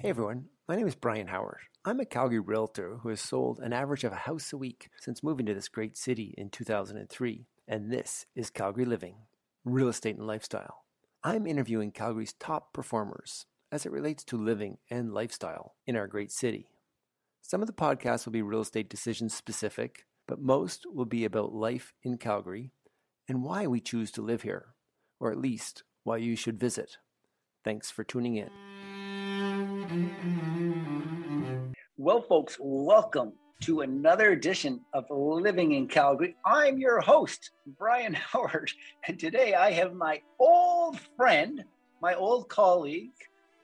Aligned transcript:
Hey 0.00 0.08
everyone, 0.08 0.46
my 0.66 0.76
name 0.76 0.86
is 0.86 0.94
Brian 0.94 1.26
Howard. 1.26 1.60
I'm 1.84 2.00
a 2.00 2.06
Calgary 2.06 2.38
realtor 2.38 3.00
who 3.02 3.10
has 3.10 3.20
sold 3.20 3.58
an 3.58 3.74
average 3.74 4.02
of 4.02 4.12
a 4.12 4.16
house 4.24 4.50
a 4.50 4.56
week 4.56 4.88
since 4.98 5.22
moving 5.22 5.44
to 5.44 5.52
this 5.52 5.68
great 5.68 5.94
city 5.94 6.34
in 6.38 6.48
2003, 6.48 7.44
and 7.68 7.92
this 7.92 8.24
is 8.34 8.48
Calgary 8.48 8.86
Living, 8.86 9.16
Real 9.62 9.88
Estate 9.88 10.16
and 10.16 10.26
Lifestyle. 10.26 10.84
I'm 11.22 11.46
interviewing 11.46 11.92
Calgary's 11.92 12.32
top 12.32 12.72
performers 12.72 13.44
as 13.70 13.84
it 13.84 13.92
relates 13.92 14.24
to 14.24 14.38
living 14.38 14.78
and 14.90 15.12
lifestyle 15.12 15.74
in 15.86 15.96
our 15.96 16.06
great 16.06 16.32
city. 16.32 16.70
Some 17.42 17.60
of 17.60 17.66
the 17.66 17.74
podcasts 17.74 18.24
will 18.24 18.32
be 18.32 18.40
real 18.40 18.62
estate 18.62 18.88
decision 18.88 19.28
specific, 19.28 20.06
but 20.26 20.40
most 20.40 20.86
will 20.90 21.04
be 21.04 21.26
about 21.26 21.52
life 21.52 21.92
in 22.02 22.16
Calgary 22.16 22.70
and 23.28 23.44
why 23.44 23.66
we 23.66 23.80
choose 23.80 24.10
to 24.12 24.22
live 24.22 24.40
here, 24.40 24.68
or 25.20 25.30
at 25.30 25.36
least 25.36 25.82
why 26.04 26.16
you 26.16 26.36
should 26.36 26.58
visit. 26.58 26.96
Thanks 27.62 27.90
for 27.90 28.02
tuning 28.02 28.36
in. 28.36 28.69
Well, 31.96 32.22
folks, 32.22 32.56
welcome 32.60 33.32
to 33.62 33.80
another 33.80 34.30
edition 34.30 34.80
of 34.92 35.04
Living 35.10 35.72
in 35.72 35.88
Calgary. 35.88 36.36
I'm 36.44 36.78
your 36.78 37.00
host, 37.00 37.50
Brian 37.76 38.14
Howard, 38.32 38.70
and 39.08 39.18
today 39.18 39.54
I 39.54 39.72
have 39.72 39.94
my 39.94 40.20
old 40.38 41.00
friend, 41.16 41.64
my 42.00 42.14
old 42.14 42.48
colleague, 42.48 43.10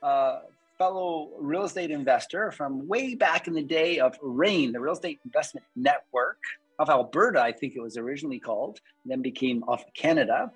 uh, 0.03 0.41
fellow 0.79 1.31
real 1.39 1.65
estate 1.65 1.93
investor 1.93 2.51
from 2.51 2.89
way 2.89 3.15
back 3.15 3.47
in 3.47 3.55
the 3.55 3.63
day 3.63 4.01
of 4.01 4.19
REIN, 4.21 4.73
the 4.73 4.81
Real 4.81 4.95
Estate 4.95 5.21
Investment 5.25 5.65
Network 5.77 6.39
of 6.81 6.91
Alberta, 6.91 7.41
I 7.41 7.53
think 7.53 7.75
it 7.77 7.81
was 7.81 7.97
originally 7.97 8.41
called, 8.41 8.81
then 9.05 9.23
became 9.23 9.63
of 9.69 9.85
Canada, 9.95 10.51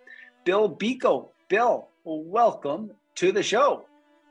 Bill 0.44 0.68
Bico. 0.68 1.28
Bill, 1.48 1.88
welcome 2.04 2.90
to 3.14 3.30
the 3.30 3.42
show. 3.42 3.84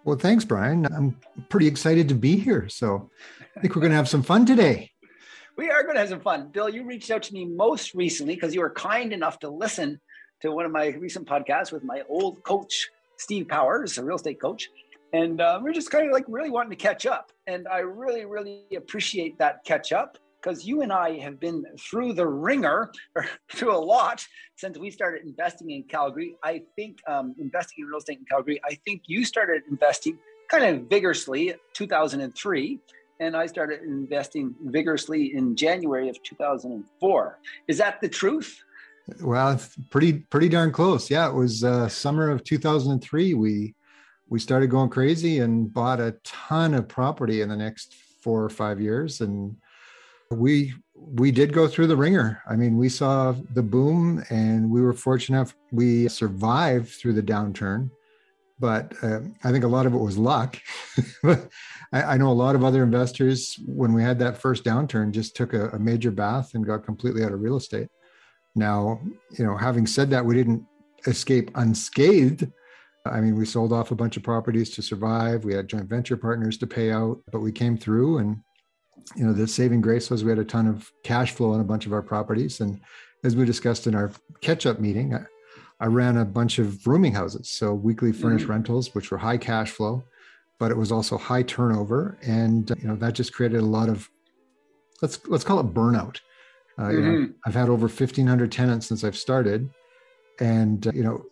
Well, 0.05 0.17
thanks, 0.17 0.45
Brian. 0.45 0.86
I'm 0.86 1.17
pretty 1.50 1.67
excited 1.67 2.08
to 2.09 2.16
be 2.16 2.38
here. 2.38 2.69
So 2.69 3.09
I 3.55 3.59
think 3.59 3.75
we're 3.75 3.81
going 3.81 3.92
to 3.92 3.97
have 3.97 4.09
some 4.09 4.23
fun 4.23 4.45
today. 4.45 4.92
We 5.58 5.69
are 5.69 5.83
going 5.83 5.95
to 5.95 6.00
have 6.00 6.09
some 6.09 6.22
fun. 6.22 6.50
Bill, 6.50 6.69
you 6.69 6.86
reached 6.86 7.11
out 7.11 7.23
to 7.23 7.33
me 7.33 7.45
most 7.45 7.94
recently 7.94 8.36
because 8.36 8.55
you 8.55 8.61
were 8.61 8.70
kind 8.70 9.11
enough 9.11 9.39
to 9.39 9.50
listen 9.50 10.00
to 10.39 10.52
one 10.52 10.66
of 10.66 10.72
my 10.72 10.88
recent 10.88 11.27
podcasts 11.27 11.72
with 11.72 11.83
my 11.83 12.02
old 12.08 12.42
coach, 12.44 12.89
Steve 13.17 13.47
Powers, 13.50 13.97
a 13.97 14.03
real 14.03 14.16
estate 14.16 14.39
coach. 14.39 14.70
And 15.11 15.42
uh, 15.42 15.59
we're 15.61 15.73
just 15.73 15.92
kind 15.92 16.05
of 16.05 16.14
like 16.14 16.23
really 16.27 16.50
wanting 16.50 16.70
to 16.70 16.77
catch 16.77 17.05
up. 17.05 17.31
And 17.45 17.67
I 17.67 17.80
really, 17.80 18.25
really 18.25 18.64
appreciate 18.75 19.38
that 19.39 19.66
catch 19.66 19.92
up 19.92 20.17
because 20.42 20.66
you 20.66 20.82
and 20.82 20.92
I 20.92 21.20
have 21.20 21.40
been 21.40 21.64
through 21.80 22.14
the 22.14 22.28
ringer 22.28 22.92
through 23.52 23.76
a 23.76 23.78
lot 23.78 24.26
since 24.56 24.78
we 24.78 24.90
started 24.92 25.26
investing 25.26 25.72
in 25.72 25.84
Calgary. 25.84 26.36
I 26.44 26.64
think 26.76 27.00
um, 27.08 27.36
investing 27.40 27.84
in 27.84 27.88
real 27.88 27.98
estate 27.98 28.20
in 28.20 28.26
Calgary, 28.26 28.62
I 28.64 28.76
think 28.86 29.04
you 29.08 29.26
started 29.26 29.64
investing 29.70 30.17
kind 30.50 30.64
of 30.66 30.90
vigorously 30.90 31.54
2003 31.73 32.80
and 33.20 33.36
I 33.36 33.45
started 33.45 33.82
investing 33.84 34.56
vigorously 34.66 35.36
in 35.36 35.56
January 35.56 36.10
of 36.10 36.22
2004. 36.23 37.40
Is 37.67 37.78
that 37.78 38.00
the 38.02 38.08
truth? 38.08 38.64
Well, 39.22 39.60
pretty 39.90 40.14
pretty 40.14 40.50
darn 40.50 40.72
close. 40.72 41.10
Yeah, 41.10 41.28
it 41.28 41.34
was 41.34 41.64
uh, 41.64 41.90
summer 41.90 42.30
of 42.30 42.44
2003. 42.44 43.34
We 43.34 43.76
we 44.30 44.40
started 44.40 44.70
going 44.70 44.90
crazy 44.90 45.40
and 45.40 45.73
bought 45.73 46.00
a 46.00 46.16
ton 46.23 46.73
of 46.76 46.88
property 46.88 47.42
in 47.42 47.50
the 47.50 47.56
next 47.56 47.95
four 48.22 48.44
or 48.44 48.50
five 48.50 48.80
years, 48.80 49.22
and 49.22 49.56
we 50.31 50.73
we 50.95 51.31
did 51.31 51.53
go 51.53 51.67
through 51.67 51.88
the 51.88 51.97
ringer. 51.97 52.41
I 52.47 52.55
mean, 52.55 52.77
we 52.77 52.89
saw 52.89 53.33
the 53.53 53.63
boom, 53.63 54.23
and 54.30 54.69
we 54.69 54.81
were 54.81 54.94
fortunate 54.94 55.38
enough 55.38 55.55
we 55.71 56.08
survived 56.08 56.89
through 56.89 57.13
the 57.13 57.23
downturn. 57.23 57.89
But 58.59 58.94
uh, 59.02 59.21
I 59.44 59.52
think 59.52 59.63
a 59.63 59.69
lot 59.69 59.86
of 59.86 59.94
it 59.94 59.97
was 59.97 60.17
luck. 60.17 60.59
I, 61.23 61.39
I, 61.93 62.17
know 62.17 62.30
a 62.30 62.33
lot 62.33 62.55
of 62.55 62.65
other 62.65 62.83
investors, 62.83 63.58
when 63.65 63.93
we 63.93 64.04
had 64.04 64.20
that 64.20 64.37
first 64.37 64.65
downturn, 64.65 65.11
just 65.11 65.33
took 65.33 65.54
a, 65.54 65.70
a 65.70 65.80
major 65.80 66.11
bath 66.11 66.54
and 66.54 66.65
got 66.65 66.83
completely 66.83 67.23
out 67.23 67.31
of 67.31 67.39
real 67.39 67.55
estate. 67.55 67.87
Now, 68.55 68.99
you 69.37 69.45
know, 69.45 69.55
having 69.55 69.87
said 69.87 70.09
that, 70.09 70.25
we 70.25 70.36
didn't 70.36 70.65
escape 71.08 71.52
unscathed. 71.55 72.52
I 73.05 73.21
mean, 73.21 73.37
we 73.37 73.45
sold 73.45 73.71
off 73.71 73.92
a 73.92 73.95
bunch 73.95 74.17
of 74.17 74.23
properties 74.23 74.71
to 74.71 74.81
survive. 74.81 75.45
We 75.45 75.54
had 75.54 75.70
joint 75.70 75.87
venture 75.87 76.17
partners 76.17 76.58
to 76.58 76.67
pay 76.67 76.92
out, 76.92 77.21
but 77.31 77.39
we 77.39 77.54
came 77.54 77.77
through 77.77 78.17
and 78.17 78.42
you 79.15 79.25
know, 79.25 79.33
the 79.33 79.47
saving 79.47 79.81
grace 79.81 80.09
was 80.09 80.23
we 80.23 80.30
had 80.30 80.39
a 80.39 80.45
ton 80.45 80.67
of 80.67 80.92
cash 81.03 81.31
flow 81.31 81.52
on 81.52 81.59
a 81.59 81.64
bunch 81.64 81.86
of 81.86 81.93
our 81.93 82.02
properties. 82.02 82.59
And 82.59 82.80
as 83.23 83.36
we 83.36 83.45
discussed 83.45 83.87
in 83.87 83.95
our 83.95 84.11
catch 84.42 84.65
up 84.65 84.80
meeting, 84.80 85.14
I, 85.14 85.25
I, 85.80 85.87
ran 85.87 86.17
a 86.17 86.25
bunch 86.25 86.59
of 86.59 86.86
rooming 86.86 87.14
houses. 87.14 87.49
So 87.49 87.73
weekly 87.73 88.11
furnished 88.11 88.43
mm-hmm. 88.43 88.53
rentals, 88.53 88.93
which 88.93 89.11
were 89.11 89.17
high 89.17 89.37
cash 89.37 89.71
flow, 89.71 90.03
but 90.59 90.71
it 90.71 90.77
was 90.77 90.92
also 90.92 91.17
high 91.17 91.43
turnover. 91.43 92.17
And, 92.21 92.69
you 92.81 92.87
know, 92.87 92.95
that 92.98 93.14
just 93.14 93.33
created 93.33 93.59
a 93.59 93.65
lot 93.65 93.89
of, 93.89 94.09
let's, 95.02 95.19
let's 95.27 95.43
call 95.43 95.59
it 95.59 95.73
burnout. 95.73 96.19
Uh, 96.77 96.83
mm-hmm. 96.83 96.92
you 96.92 97.02
know, 97.02 97.19
mm-hmm. 97.19 97.31
I've 97.45 97.55
had 97.55 97.69
over 97.69 97.87
1500 97.87 98.52
tenants 98.52 98.87
since 98.87 99.03
I've 99.03 99.17
started. 99.17 99.69
And, 100.39 100.87
uh, 100.87 100.92
you 100.93 101.03
know, 101.03 101.25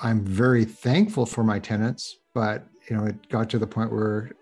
I'm 0.00 0.24
very 0.24 0.64
thankful 0.64 1.26
for 1.26 1.44
my 1.44 1.58
tenants, 1.58 2.16
but, 2.34 2.66
you 2.90 2.96
know, 2.96 3.04
it 3.04 3.28
got 3.28 3.48
to 3.50 3.58
the 3.58 3.66
point 3.66 3.92
where 3.92 4.32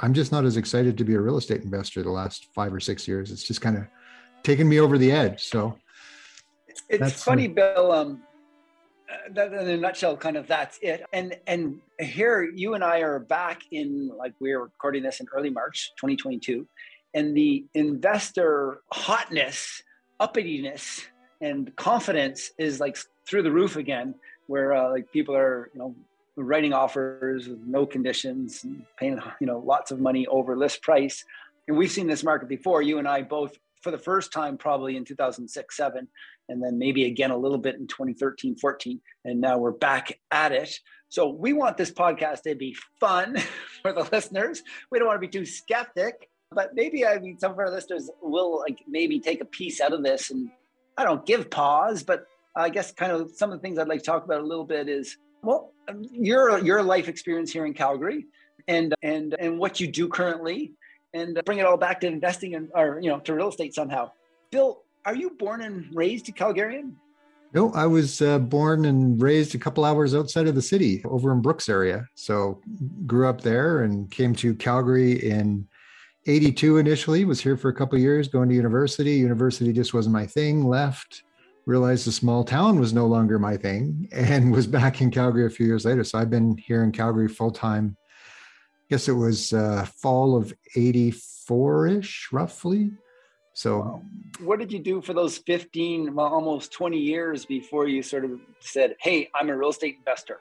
I'm 0.00 0.12
just 0.12 0.32
not 0.32 0.44
as 0.44 0.56
excited 0.56 0.98
to 0.98 1.04
be 1.04 1.14
a 1.14 1.20
real 1.20 1.38
estate 1.38 1.62
investor 1.62 2.02
the 2.02 2.10
last 2.10 2.48
five 2.54 2.72
or 2.72 2.80
six 2.80 3.08
years. 3.08 3.30
It's 3.30 3.44
just 3.44 3.60
kind 3.60 3.76
of 3.76 3.86
taken 4.42 4.68
me 4.68 4.80
over 4.80 4.98
the 4.98 5.10
edge. 5.10 5.44
So 5.44 5.78
it's 6.88 7.22
funny, 7.22 7.48
Bill. 7.48 7.92
Um, 7.92 8.22
that, 9.32 9.52
in 9.52 9.68
a 9.68 9.76
nutshell, 9.76 10.16
kind 10.16 10.36
of 10.36 10.46
that's 10.46 10.78
it. 10.82 11.04
And 11.12 11.36
and 11.46 11.80
here 11.98 12.42
you 12.42 12.74
and 12.74 12.84
I 12.84 13.00
are 13.00 13.18
back 13.18 13.62
in 13.70 14.10
like 14.16 14.34
we're 14.40 14.62
recording 14.62 15.02
this 15.02 15.20
in 15.20 15.26
early 15.34 15.50
March 15.50 15.92
2022, 15.96 16.66
and 17.14 17.36
the 17.36 17.64
investor 17.74 18.82
hotness, 18.92 19.82
uppityness, 20.20 21.04
and 21.40 21.74
confidence 21.76 22.50
is 22.58 22.80
like 22.80 22.98
through 23.26 23.42
the 23.42 23.52
roof 23.52 23.76
again. 23.76 24.14
Where 24.46 24.74
uh, 24.74 24.90
like 24.90 25.10
people 25.12 25.34
are 25.34 25.70
you 25.72 25.80
know 25.80 25.94
writing 26.36 26.72
offers 26.72 27.48
with 27.48 27.60
no 27.66 27.86
conditions 27.86 28.64
and 28.64 28.84
paying 28.98 29.20
you 29.40 29.46
know 29.46 29.58
lots 29.58 29.90
of 29.90 30.00
money 30.00 30.26
over 30.26 30.56
list 30.56 30.82
price. 30.82 31.24
And 31.68 31.76
we've 31.76 31.90
seen 31.90 32.06
this 32.06 32.22
market 32.22 32.48
before 32.48 32.82
you 32.82 32.98
and 32.98 33.08
i 33.08 33.22
both 33.22 33.58
for 33.82 33.90
the 33.90 33.98
first 33.98 34.32
time 34.32 34.56
probably 34.56 34.96
in 34.96 35.04
2006 35.04 35.76
7 35.76 36.08
and 36.48 36.62
then 36.62 36.78
maybe 36.78 37.04
again 37.04 37.30
a 37.30 37.36
little 37.36 37.58
bit 37.58 37.76
in 37.76 37.86
2013 37.86 38.56
14 38.56 39.00
and 39.24 39.40
now 39.40 39.58
we're 39.58 39.72
back 39.72 40.18
at 40.30 40.52
it. 40.52 40.78
So 41.08 41.28
we 41.28 41.52
want 41.52 41.76
this 41.76 41.90
podcast 41.90 42.42
to 42.42 42.54
be 42.54 42.76
fun 43.00 43.36
for 43.82 43.92
the 43.92 44.08
listeners. 44.12 44.62
We 44.90 44.98
don't 44.98 45.08
want 45.08 45.20
to 45.20 45.26
be 45.26 45.38
too 45.38 45.46
skeptic 45.46 46.28
but 46.52 46.76
maybe 46.76 47.04
i 47.04 47.18
mean 47.18 47.36
some 47.36 47.50
of 47.50 47.58
our 47.58 47.68
listeners 47.68 48.08
will 48.22 48.60
like 48.60 48.78
maybe 48.86 49.18
take 49.18 49.40
a 49.40 49.44
piece 49.44 49.80
out 49.80 49.92
of 49.92 50.04
this 50.04 50.30
and 50.30 50.48
i 50.96 51.02
don't 51.02 51.26
give 51.26 51.50
pause 51.50 52.04
but 52.04 52.24
i 52.54 52.68
guess 52.68 52.92
kind 52.92 53.10
of 53.10 53.32
some 53.34 53.50
of 53.50 53.58
the 53.58 53.60
things 53.60 53.80
i'd 53.80 53.88
like 53.88 53.98
to 53.98 54.04
talk 54.04 54.24
about 54.24 54.40
a 54.40 54.46
little 54.46 54.64
bit 54.64 54.88
is 54.88 55.16
well, 55.46 55.72
your 56.10 56.58
your 56.58 56.82
life 56.82 57.08
experience 57.08 57.52
here 57.52 57.66
in 57.66 57.74
Calgary, 57.74 58.26
and 58.68 58.94
and 59.02 59.34
and 59.38 59.58
what 59.58 59.80
you 59.80 59.86
do 59.86 60.08
currently, 60.08 60.72
and 61.14 61.40
bring 61.44 61.58
it 61.58 61.66
all 61.66 61.76
back 61.76 62.00
to 62.00 62.06
investing 62.06 62.52
in, 62.52 62.68
or 62.74 63.00
you 63.00 63.10
know, 63.10 63.18
to 63.20 63.34
real 63.34 63.48
estate 63.48 63.74
somehow. 63.74 64.10
Bill, 64.50 64.82
are 65.04 65.14
you 65.14 65.30
born 65.30 65.62
and 65.62 65.86
raised 65.94 66.28
a 66.28 66.32
Calgarian? 66.32 66.92
No, 67.52 67.72
I 67.72 67.86
was 67.86 68.20
uh, 68.20 68.38
born 68.38 68.84
and 68.84 69.20
raised 69.22 69.54
a 69.54 69.58
couple 69.58 69.84
hours 69.84 70.14
outside 70.14 70.46
of 70.46 70.54
the 70.54 70.62
city, 70.62 71.02
over 71.04 71.32
in 71.32 71.40
Brooks 71.40 71.68
area. 71.68 72.06
So 72.14 72.60
grew 73.06 73.28
up 73.28 73.40
there 73.40 73.82
and 73.82 74.10
came 74.10 74.34
to 74.36 74.54
Calgary 74.54 75.12
in 75.12 75.66
82 76.26 76.78
initially 76.78 77.24
was 77.24 77.40
here 77.40 77.56
for 77.56 77.68
a 77.68 77.74
couple 77.74 77.98
years 77.98 78.28
going 78.28 78.48
to 78.48 78.54
university 78.54 79.12
university 79.12 79.72
just 79.72 79.94
wasn't 79.94 80.12
my 80.12 80.26
thing 80.26 80.66
left 80.66 81.22
realized 81.66 82.06
the 82.06 82.12
small 82.12 82.44
town 82.44 82.78
was 82.78 82.92
no 82.92 83.06
longer 83.06 83.38
my 83.38 83.56
thing 83.56 84.08
and 84.12 84.52
was 84.52 84.66
back 84.66 85.00
in 85.00 85.10
Calgary 85.10 85.46
a 85.46 85.50
few 85.50 85.66
years 85.66 85.84
later. 85.84 86.04
So 86.04 86.18
I've 86.18 86.30
been 86.30 86.56
here 86.56 86.82
in 86.84 86.92
Calgary 86.92 87.28
full 87.28 87.50
time. 87.50 87.96
I 87.98 88.86
guess 88.90 89.08
it 89.08 89.12
was 89.12 89.52
uh, 89.52 89.84
fall 89.84 90.36
of 90.36 90.54
84 90.76 91.88
ish, 91.88 92.28
roughly. 92.32 92.92
So, 93.52 94.02
what 94.40 94.58
did 94.58 94.70
you 94.70 94.78
do 94.78 95.00
for 95.00 95.14
those 95.14 95.38
15, 95.38 96.14
well, 96.14 96.26
almost 96.26 96.72
20 96.72 96.98
years 96.98 97.46
before 97.46 97.88
you 97.88 98.02
sort 98.02 98.26
of 98.26 98.38
said, 98.60 98.96
Hey, 99.00 99.30
I'm 99.34 99.48
a 99.48 99.56
real 99.56 99.70
estate 99.70 99.96
investor 99.96 100.40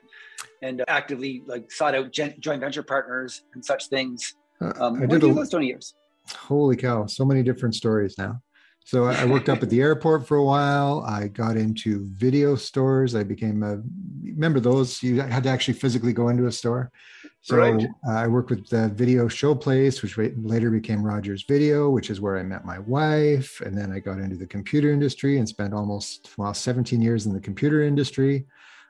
and 0.61 0.83
actively 0.89 1.41
like 1.47 1.71
sought 1.71 1.95
out 1.95 2.11
joint 2.11 2.59
venture 2.59 2.83
partners 2.83 3.43
and 3.53 3.63
such 3.63 3.87
things? 3.87 4.35
Uh, 4.59 4.73
um, 4.79 5.01
I 5.01 5.05
did 5.05 5.23
a, 5.23 5.33
those 5.33 5.49
20 5.49 5.65
years? 5.65 5.93
Holy 6.35 6.75
cow, 6.75 7.05
so 7.05 7.23
many 7.23 7.41
different 7.41 7.73
stories 7.73 8.17
now. 8.17 8.41
So 8.85 9.05
I 9.05 9.25
worked 9.25 9.49
up 9.49 9.63
at 9.63 9.71
the 9.71 9.81
airport 9.81 10.27
for 10.27 10.37
a 10.37 10.43
while. 10.43 11.03
I 11.07 11.27
got 11.27 11.57
into 11.57 12.05
video 12.05 12.55
stores. 12.55 13.15
I 13.15 13.23
became 13.23 13.63
a 13.63 13.81
remember 14.23 14.59
those. 14.59 15.01
You 15.01 15.21
had 15.21 15.41
to 15.43 15.49
actually 15.49 15.73
physically 15.73 16.13
go 16.13 16.29
into 16.29 16.45
a 16.45 16.51
store. 16.51 16.91
So 17.41 17.57
right. 17.57 17.87
I 18.07 18.27
worked 18.27 18.51
with 18.51 18.69
the 18.69 18.89
Video 18.89 19.27
Showplace, 19.27 20.03
which 20.03 20.19
later 20.37 20.69
became 20.69 21.03
Rogers 21.03 21.43
Video, 21.47 21.89
which 21.89 22.11
is 22.11 22.21
where 22.21 22.37
I 22.37 22.43
met 22.43 22.63
my 22.63 22.77
wife. 22.77 23.59
And 23.61 23.75
then 23.75 23.91
I 23.91 23.97
got 23.97 24.19
into 24.19 24.35
the 24.35 24.45
computer 24.45 24.91
industry 24.91 25.39
and 25.39 25.49
spent 25.49 25.73
almost 25.73 26.29
well 26.37 26.53
17 26.53 27.01
years 27.01 27.25
in 27.25 27.33
the 27.33 27.39
computer 27.39 27.81
industry, 27.81 28.45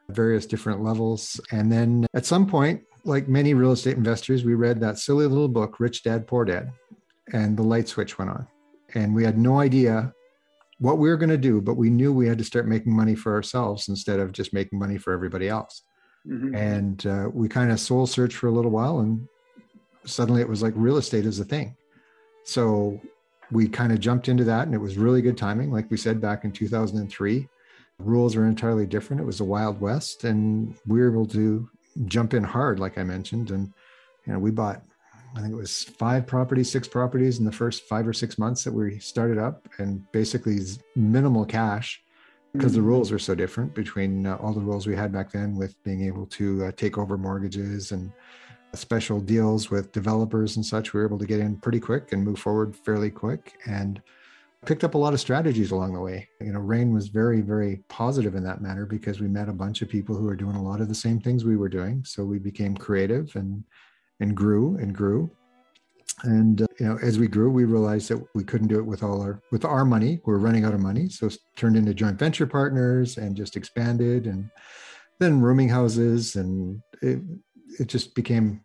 various 0.09 0.45
different 0.45 0.83
levels. 0.83 1.39
And 1.53 1.71
then 1.71 2.05
at 2.13 2.25
some 2.25 2.45
point, 2.45 2.81
like 3.05 3.29
many 3.29 3.53
real 3.53 3.71
estate 3.71 3.95
investors, 3.95 4.43
we 4.43 4.55
read 4.55 4.81
that 4.81 4.99
silly 4.99 5.25
little 5.25 5.47
book, 5.47 5.79
Rich 5.79 6.03
Dad 6.03 6.27
Poor 6.27 6.43
Dad, 6.43 6.69
and 7.31 7.55
the 7.55 7.63
light 7.63 7.87
switch 7.87 8.17
went 8.17 8.31
on. 8.31 8.47
And 8.95 9.13
we 9.13 9.23
had 9.23 9.37
no 9.37 9.59
idea 9.59 10.13
what 10.79 10.97
we 10.97 11.09
were 11.09 11.17
going 11.17 11.29
to 11.29 11.37
do, 11.37 11.61
but 11.61 11.75
we 11.75 11.89
knew 11.89 12.13
we 12.13 12.27
had 12.27 12.37
to 12.37 12.43
start 12.43 12.67
making 12.67 12.95
money 12.95 13.15
for 13.15 13.33
ourselves 13.33 13.87
instead 13.87 14.19
of 14.19 14.31
just 14.31 14.53
making 14.53 14.79
money 14.79 14.97
for 14.97 15.13
everybody 15.13 15.47
else. 15.47 15.83
Mm-hmm. 16.27 16.55
And 16.55 17.05
uh, 17.05 17.29
we 17.31 17.47
kind 17.47 17.71
of 17.71 17.79
soul 17.79 18.07
searched 18.07 18.37
for 18.37 18.47
a 18.47 18.51
little 18.51 18.71
while, 18.71 18.99
and 18.99 19.27
suddenly 20.05 20.41
it 20.41 20.49
was 20.49 20.63
like 20.63 20.73
real 20.75 20.97
estate 20.97 21.25
is 21.25 21.39
a 21.39 21.45
thing. 21.45 21.75
So 22.43 22.99
we 23.51 23.67
kind 23.67 23.91
of 23.91 23.99
jumped 23.99 24.27
into 24.27 24.43
that, 24.45 24.65
and 24.65 24.73
it 24.73 24.79
was 24.79 24.97
really 24.97 25.21
good 25.21 25.37
timing. 25.37 25.71
Like 25.71 25.89
we 25.91 25.97
said 25.97 26.19
back 26.19 26.43
in 26.43 26.51
2003, 26.51 27.47
rules 27.99 28.35
were 28.35 28.47
entirely 28.47 28.85
different. 28.85 29.21
It 29.21 29.25
was 29.25 29.37
the 29.37 29.43
Wild 29.43 29.79
West, 29.79 30.23
and 30.23 30.75
we 30.87 30.99
were 30.99 31.11
able 31.11 31.27
to 31.27 31.69
jump 32.05 32.33
in 32.33 32.43
hard, 32.43 32.79
like 32.79 32.97
I 32.97 33.03
mentioned. 33.03 33.51
And 33.51 33.71
you 34.25 34.33
know, 34.33 34.39
we 34.39 34.51
bought, 34.51 34.81
I 35.35 35.41
think 35.41 35.51
it 35.51 35.57
was 35.57 35.83
five 35.83 36.25
properties, 36.25 36.71
six 36.71 36.87
properties 36.87 37.39
in 37.39 37.45
the 37.45 37.51
first 37.51 37.83
five 37.83 38.07
or 38.07 38.13
six 38.13 38.37
months 38.37 38.63
that 38.63 38.73
we 38.73 38.99
started 38.99 39.37
up, 39.37 39.67
and 39.79 40.09
basically 40.11 40.59
minimal 40.95 41.45
cash 41.45 42.01
because 42.53 42.71
the 42.71 42.79
mm-hmm. 42.79 42.87
rules 42.87 43.11
are 43.11 43.19
so 43.19 43.35
different 43.35 43.73
between 43.73 44.25
uh, 44.25 44.37
all 44.37 44.53
the 44.53 44.61
rules 44.61 44.87
we 44.87 44.95
had 44.95 45.11
back 45.11 45.31
then 45.31 45.57
with 45.57 45.81
being 45.83 46.03
able 46.03 46.25
to 46.27 46.65
uh, 46.65 46.71
take 46.77 46.97
over 46.97 47.17
mortgages 47.17 47.91
and 47.91 48.13
special 48.73 49.19
deals 49.19 49.69
with 49.69 49.91
developers 49.91 50.55
and 50.55 50.65
such. 50.65 50.93
We 50.93 50.99
were 50.99 51.05
able 51.05 51.19
to 51.19 51.25
get 51.25 51.39
in 51.39 51.57
pretty 51.57 51.79
quick 51.79 52.13
and 52.13 52.23
move 52.23 52.39
forward 52.39 52.75
fairly 52.75 53.09
quick 53.09 53.57
and 53.65 54.01
picked 54.65 54.83
up 54.83 54.95
a 54.95 54.97
lot 54.97 55.13
of 55.13 55.19
strategies 55.19 55.71
along 55.71 55.93
the 55.93 55.99
way. 55.99 56.27
You 56.41 56.53
know, 56.53 56.59
REIN 56.59 56.93
was 56.93 57.07
very, 57.07 57.41
very 57.41 57.83
positive 57.87 58.35
in 58.35 58.43
that 58.45 58.61
matter 58.61 58.85
because 58.85 59.19
we 59.19 59.27
met 59.27 59.49
a 59.49 59.53
bunch 59.53 59.81
of 59.81 59.89
people 59.89 60.15
who 60.15 60.25
were 60.25 60.35
doing 60.35 60.55
a 60.55 60.63
lot 60.63 60.81
of 60.81 60.87
the 60.87 60.95
same 60.95 61.19
things 61.19 61.45
we 61.45 61.57
were 61.57 61.69
doing. 61.69 62.03
So 62.05 62.23
we 62.23 62.39
became 62.39 62.75
creative 62.75 63.35
and 63.35 63.63
and 64.19 64.35
grew 64.35 64.77
and 64.77 64.93
grew. 64.93 65.29
And 66.23 66.61
uh, 66.61 66.67
you 66.79 66.85
know, 66.85 66.97
as 67.01 67.19
we 67.19 67.27
grew, 67.27 67.49
we 67.49 67.65
realized 67.65 68.09
that 68.09 68.23
we 68.33 68.43
couldn't 68.43 68.67
do 68.67 68.79
it 68.79 68.85
with 68.85 69.03
all 69.03 69.21
our 69.21 69.41
with 69.51 69.65
our 69.65 69.85
money. 69.85 70.21
We 70.25 70.33
we're 70.33 70.39
running 70.39 70.63
out 70.63 70.73
of 70.73 70.79
money, 70.79 71.09
so 71.09 71.29
turned 71.55 71.75
into 71.75 71.93
joint 71.93 72.17
venture 72.17 72.47
partners 72.47 73.17
and 73.17 73.35
just 73.35 73.57
expanded. 73.57 74.25
And 74.25 74.49
then 75.19 75.41
rooming 75.41 75.69
houses, 75.69 76.35
and 76.35 76.81
it, 77.01 77.19
it 77.79 77.87
just 77.87 78.15
became 78.15 78.61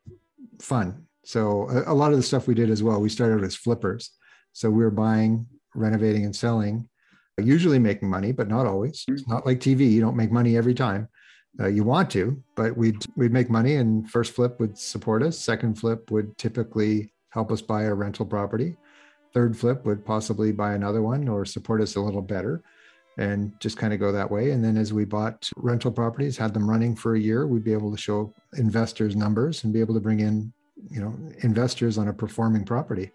fun. 0.61 1.07
So 1.25 1.69
a, 1.69 1.93
a 1.93 1.95
lot 1.95 2.13
of 2.13 2.19
the 2.19 2.23
stuff 2.23 2.47
we 2.47 2.55
did 2.55 2.71
as 2.71 2.83
well, 2.83 3.01
we 3.01 3.09
started 3.09 3.45
as 3.45 3.57
flippers. 3.57 4.11
So 4.53 4.71
we 4.71 4.83
were 4.83 4.91
buying, 4.91 5.47
renovating, 5.75 6.25
and 6.25 6.35
selling, 6.35 6.89
usually 7.39 7.79
making 7.79 8.09
money, 8.09 8.33
but 8.33 8.49
not 8.49 8.67
always. 8.67 9.05
It's 9.09 9.29
not 9.29 9.47
like 9.47 9.61
TV; 9.61 9.91
you 9.91 10.01
don't 10.01 10.17
make 10.17 10.33
money 10.33 10.57
every 10.57 10.75
time. 10.75 11.09
Uh, 11.59 11.67
you 11.67 11.83
want 11.83 12.11
to, 12.11 12.41
but 12.55 12.77
we'd 12.77 13.05
we'd 13.17 13.33
make 13.33 13.51
money, 13.51 13.77
and 13.77 14.09
first 14.11 14.33
flip 14.33 14.61
would 14.61 14.79
support 14.79 15.23
us. 15.23 15.39
Second 15.39 15.79
flip 15.79 16.11
would 16.11 16.37
typically 16.39 17.13
help 17.31 17.51
us 17.51 17.61
buy 17.61 17.85
a 17.85 17.95
rental 17.95 18.25
property. 18.25 18.77
Third 19.33 19.57
flip 19.57 19.85
would 19.85 20.05
possibly 20.05 20.53
buy 20.53 20.75
another 20.75 21.03
one 21.03 21.29
or 21.29 21.45
support 21.45 21.81
us 21.81 21.97
a 21.97 22.01
little 22.01 22.23
better 22.23 22.63
and 23.19 23.53
just 23.61 23.77
kind 23.77 23.93
of 23.93 24.01
go 24.01 24.13
that 24.13 24.31
way. 24.31 24.51
And 24.51 24.65
then 24.65 24.77
as 24.77 24.93
we 24.93 25.05
bought 25.05 25.49
rental 25.57 25.93
properties, 25.93 26.37
had 26.37 26.55
them 26.55 26.69
running 26.69 26.97
for 26.97 27.15
a 27.15 27.21
year, 27.21 27.47
we'd 27.47 27.65
be 27.65 27.73
able 27.73 27.91
to 27.91 28.01
show 28.01 28.33
investors 28.57 29.15
numbers 29.15 29.65
and 29.65 29.73
be 29.73 29.81
able 29.81 29.95
to 29.95 30.01
bring 30.01 30.21
in, 30.21 30.53
you 30.91 31.01
know, 31.01 31.15
investors 31.41 31.99
on 31.99 32.09
a 32.09 32.13
performing 32.13 32.65
property. 32.65 33.11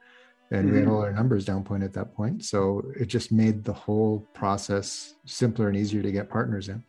And 0.51 0.65
mm-hmm. 0.65 0.73
we 0.73 0.79
had 0.79 0.87
all 0.87 0.95
mm-hmm. 0.95 1.05
our 1.05 1.11
numbers 1.11 1.43
down 1.43 1.63
point 1.63 1.83
at 1.83 1.93
that 1.93 2.13
point. 2.13 2.45
So 2.45 2.83
it 2.99 3.05
just 3.05 3.31
made 3.31 3.63
the 3.63 3.73
whole 3.73 4.27
process 4.33 5.15
simpler 5.25 5.67
and 5.69 5.75
easier 5.75 6.03
to 6.03 6.11
get 6.11 6.29
partners 6.29 6.69
in. 6.69 6.83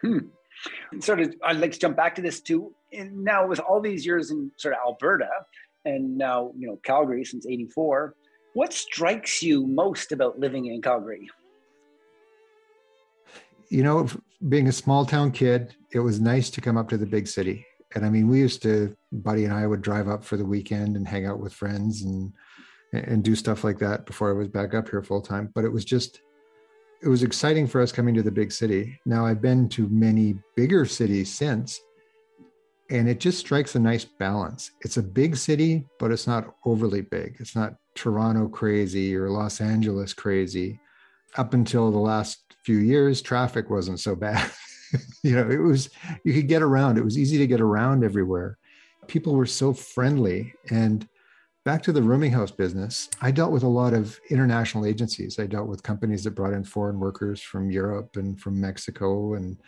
Hmm. 0.00 0.18
Sort 1.00 1.20
of, 1.20 1.34
I'd 1.44 1.58
like 1.58 1.72
to 1.72 1.78
jump 1.78 1.96
back 1.96 2.14
to 2.16 2.22
this 2.22 2.40
too. 2.40 2.74
And 2.92 3.22
now, 3.22 3.46
with 3.46 3.60
all 3.60 3.80
these 3.80 4.04
years 4.04 4.30
in 4.30 4.50
sort 4.56 4.74
of 4.74 4.80
Alberta, 4.84 5.28
and 5.84 6.18
now 6.18 6.52
you 6.56 6.66
know 6.66 6.78
Calgary 6.82 7.24
since 7.24 7.46
'84, 7.46 8.14
what 8.54 8.72
strikes 8.72 9.42
you 9.42 9.66
most 9.66 10.12
about 10.12 10.38
living 10.38 10.66
in 10.66 10.82
Calgary? 10.82 11.28
you 13.70 13.82
know, 13.82 14.08
being 14.48 14.68
a 14.68 14.72
small 14.72 15.04
town 15.04 15.30
kid, 15.30 15.74
it 15.92 16.00
was 16.00 16.20
nice 16.20 16.50
to 16.50 16.60
come 16.60 16.76
up 16.76 16.88
to 16.88 16.96
the 16.96 17.06
big 17.06 17.26
city. 17.26 17.66
And 17.94 18.04
I 18.04 18.10
mean, 18.10 18.28
we 18.28 18.38
used 18.38 18.62
to, 18.62 18.94
Buddy 19.12 19.44
and 19.44 19.54
I 19.54 19.66
would 19.66 19.82
drive 19.82 20.08
up 20.08 20.24
for 20.24 20.36
the 20.36 20.44
weekend 20.44 20.96
and 20.96 21.06
hang 21.06 21.26
out 21.26 21.40
with 21.40 21.52
friends 21.52 22.02
and 22.02 22.32
and 22.94 23.22
do 23.22 23.36
stuff 23.36 23.64
like 23.64 23.78
that 23.80 24.06
before 24.06 24.30
I 24.30 24.32
was 24.32 24.48
back 24.48 24.72
up 24.72 24.88
here 24.88 25.02
full 25.02 25.20
time. 25.20 25.50
But 25.54 25.66
it 25.66 25.72
was 25.72 25.84
just, 25.84 26.22
it 27.02 27.08
was 27.08 27.22
exciting 27.22 27.66
for 27.66 27.80
us 27.80 27.92
coming 27.92 28.14
to 28.14 28.22
the 28.22 28.30
big 28.30 28.52
city. 28.52 29.00
Now 29.06 29.24
I've 29.24 29.40
been 29.40 29.68
to 29.70 29.88
many 29.88 30.36
bigger 30.56 30.84
cities 30.84 31.32
since, 31.32 31.80
and 32.90 33.08
it 33.08 33.20
just 33.20 33.38
strikes 33.38 33.74
a 33.74 33.80
nice 33.80 34.04
balance. 34.04 34.72
It's 34.80 34.96
a 34.96 35.02
big 35.02 35.36
city, 35.36 35.84
but 35.98 36.10
it's 36.10 36.26
not 36.26 36.54
overly 36.64 37.02
big. 37.02 37.36
It's 37.38 37.54
not 37.54 37.76
Toronto 37.94 38.48
crazy 38.48 39.14
or 39.14 39.30
Los 39.30 39.60
Angeles 39.60 40.12
crazy. 40.12 40.80
Up 41.36 41.54
until 41.54 41.90
the 41.90 41.98
last 41.98 42.38
few 42.64 42.78
years, 42.78 43.22
traffic 43.22 43.70
wasn't 43.70 44.00
so 44.00 44.16
bad. 44.16 44.50
you 45.22 45.34
know, 45.34 45.48
it 45.48 45.58
was, 45.58 45.90
you 46.24 46.32
could 46.32 46.48
get 46.48 46.62
around. 46.62 46.98
It 46.98 47.04
was 47.04 47.18
easy 47.18 47.38
to 47.38 47.46
get 47.46 47.60
around 47.60 48.02
everywhere. 48.02 48.58
People 49.06 49.34
were 49.34 49.46
so 49.46 49.72
friendly. 49.72 50.54
And 50.70 51.06
back 51.68 51.82
to 51.82 51.92
the 51.92 52.02
rooming 52.02 52.32
house 52.32 52.50
business, 52.50 53.10
I 53.20 53.30
dealt 53.30 53.52
with 53.52 53.62
a 53.62 53.68
lot 53.68 53.92
of 53.92 54.18
international 54.30 54.86
agencies. 54.86 55.38
I 55.38 55.44
dealt 55.44 55.68
with 55.68 55.82
companies 55.82 56.24
that 56.24 56.30
brought 56.30 56.54
in 56.54 56.64
foreign 56.64 56.98
workers 56.98 57.42
from 57.42 57.70
Europe 57.70 58.16
and 58.16 58.40
from 58.40 58.58
Mexico 58.58 59.34
and 59.34 59.58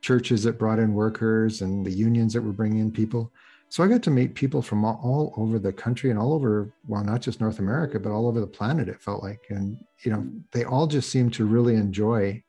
churches 0.00 0.42
that 0.44 0.58
brought 0.58 0.78
in 0.78 0.94
workers 0.94 1.60
and 1.60 1.84
the 1.84 1.90
unions 1.90 2.32
that 2.32 2.40
were 2.40 2.54
bringing 2.54 2.80
in 2.80 2.90
people. 2.90 3.30
So 3.68 3.84
I 3.84 3.88
got 3.88 4.02
to 4.04 4.10
meet 4.10 4.34
people 4.34 4.62
from 4.62 4.86
all, 4.86 5.34
over 5.36 5.58
the 5.58 5.70
country 5.70 6.08
and 6.08 6.18
all 6.18 6.32
over, 6.32 6.72
well, 6.88 7.04
not 7.04 7.20
just 7.20 7.42
North 7.42 7.58
America, 7.58 8.00
but 8.00 8.10
all 8.10 8.26
over 8.26 8.40
the 8.40 8.46
planet, 8.46 8.88
it 8.88 9.02
felt 9.02 9.22
like. 9.22 9.44
And, 9.50 9.76
you 10.02 10.10
know, 10.10 10.26
they 10.52 10.64
all 10.64 10.86
just 10.86 11.10
seemed 11.10 11.34
to 11.34 11.44
really 11.44 11.74
enjoy 11.74 12.42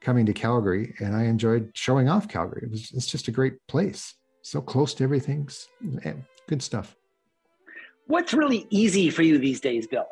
coming 0.00 0.24
to 0.26 0.32
Calgary, 0.32 0.94
and 1.00 1.16
I 1.16 1.24
enjoyed 1.24 1.72
showing 1.74 2.08
off 2.08 2.28
Calgary. 2.28 2.62
It 2.62 2.70
was 2.70 2.92
it's 2.94 3.06
just 3.06 3.26
a 3.26 3.32
great 3.32 3.54
place, 3.66 4.14
so 4.42 4.60
close 4.60 4.94
to 4.94 5.02
everything. 5.02 5.48
Eh, 6.04 6.14
good 6.46 6.62
stuff. 6.62 6.94
What's 8.06 8.34
really 8.34 8.66
easy 8.70 9.10
for 9.10 9.22
you 9.22 9.38
these 9.38 9.60
days, 9.60 9.86
Bill? 9.86 10.06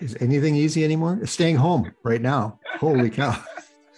Is 0.00 0.16
anything 0.20 0.54
easy 0.54 0.84
anymore? 0.84 1.24
Staying 1.26 1.56
home 1.56 1.92
right 2.04 2.20
now. 2.20 2.60
Holy 2.78 3.10
cow. 3.10 3.42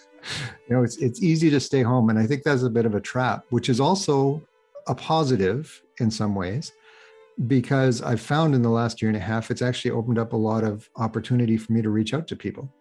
you 0.68 0.76
know, 0.76 0.82
it's 0.82 0.96
it's 0.98 1.22
easy 1.22 1.50
to 1.50 1.60
stay 1.60 1.82
home. 1.82 2.10
And 2.10 2.18
I 2.18 2.26
think 2.26 2.44
that's 2.44 2.62
a 2.62 2.70
bit 2.70 2.86
of 2.86 2.94
a 2.94 3.00
trap, 3.00 3.44
which 3.50 3.68
is 3.68 3.80
also 3.80 4.42
a 4.86 4.94
positive 4.94 5.82
in 5.98 6.10
some 6.10 6.34
ways, 6.34 6.72
because 7.46 8.00
I've 8.00 8.20
found 8.20 8.54
in 8.54 8.62
the 8.62 8.70
last 8.70 9.02
year 9.02 9.08
and 9.08 9.16
a 9.16 9.20
half, 9.20 9.50
it's 9.50 9.62
actually 9.62 9.90
opened 9.90 10.18
up 10.18 10.32
a 10.32 10.36
lot 10.36 10.64
of 10.64 10.88
opportunity 10.96 11.56
for 11.56 11.72
me 11.72 11.82
to 11.82 11.90
reach 11.90 12.14
out 12.14 12.26
to 12.28 12.36
people. 12.36 12.72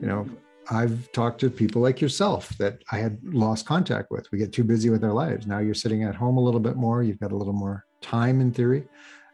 You 0.00 0.06
know, 0.06 0.28
I've 0.70 1.10
talked 1.12 1.40
to 1.40 1.50
people 1.50 1.80
like 1.82 2.00
yourself 2.00 2.48
that 2.58 2.82
I 2.90 2.98
had 2.98 3.18
lost 3.22 3.66
contact 3.66 4.10
with. 4.10 4.30
We 4.32 4.38
get 4.38 4.52
too 4.52 4.64
busy 4.64 4.90
with 4.90 5.04
our 5.04 5.12
lives. 5.12 5.46
Now 5.46 5.58
you're 5.58 5.74
sitting 5.74 6.02
at 6.02 6.14
home 6.14 6.36
a 6.36 6.42
little 6.42 6.60
bit 6.60 6.76
more. 6.76 7.02
You've 7.02 7.20
got 7.20 7.32
a 7.32 7.36
little 7.36 7.52
more 7.52 7.85
time 8.08 8.40
in 8.40 8.52
theory. 8.52 8.84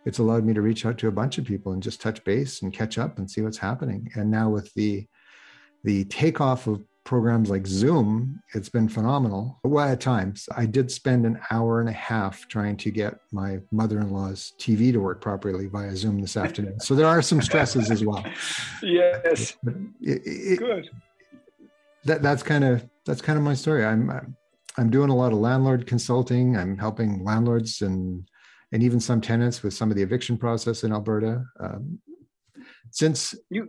It's 0.04 0.18
allowed 0.18 0.44
me 0.44 0.54
to 0.54 0.62
reach 0.62 0.84
out 0.84 0.98
to 0.98 1.08
a 1.08 1.12
bunch 1.12 1.38
of 1.38 1.44
people 1.44 1.72
and 1.72 1.82
just 1.82 2.00
touch 2.00 2.22
base 2.24 2.62
and 2.62 2.72
catch 2.72 2.98
up 2.98 3.18
and 3.18 3.30
see 3.30 3.40
what's 3.40 3.58
happening. 3.58 4.10
And 4.14 4.30
now 4.30 4.50
with 4.50 4.72
the 4.74 5.06
the 5.84 6.04
takeoff 6.04 6.66
of 6.68 6.84
programs 7.04 7.50
like 7.50 7.66
Zoom, 7.66 8.40
it's 8.54 8.68
been 8.68 8.88
phenomenal. 8.88 9.58
Well, 9.64 9.88
at 9.88 10.00
times, 10.00 10.48
I 10.56 10.66
did 10.66 10.92
spend 10.92 11.26
an 11.26 11.40
hour 11.50 11.80
and 11.80 11.88
a 11.88 11.92
half 11.92 12.46
trying 12.46 12.76
to 12.78 12.90
get 12.92 13.18
my 13.32 13.58
mother 13.72 13.98
in 13.98 14.10
law's 14.10 14.52
TV 14.60 14.92
to 14.92 14.98
work 14.98 15.20
properly 15.20 15.66
via 15.66 15.96
Zoom 15.96 16.20
this 16.20 16.36
afternoon. 16.36 16.78
So 16.78 16.94
there 16.94 17.08
are 17.08 17.20
some 17.22 17.42
stresses 17.42 17.90
as 17.90 18.04
well. 18.04 18.24
Yes. 18.82 19.56
It, 20.00 20.22
it, 20.24 20.58
Good 20.58 20.90
that 22.04 22.22
that's 22.22 22.42
kind 22.42 22.64
of 22.64 22.88
that's 23.04 23.20
kind 23.20 23.38
of 23.38 23.44
my 23.44 23.54
story. 23.54 23.84
I'm 23.84 24.34
I'm 24.76 24.90
doing 24.90 25.10
a 25.10 25.16
lot 25.16 25.32
of 25.32 25.38
landlord 25.38 25.86
consulting. 25.86 26.56
I'm 26.56 26.78
helping 26.78 27.24
landlords 27.24 27.82
and 27.82 28.26
and 28.72 28.82
even 28.82 29.00
some 29.00 29.20
tenants 29.20 29.62
with 29.62 29.74
some 29.74 29.90
of 29.90 29.96
the 29.96 30.02
eviction 30.02 30.36
process 30.36 30.84
in 30.84 30.92
Alberta. 30.92 31.44
Um, 31.60 31.98
since 32.90 33.34
you 33.50 33.68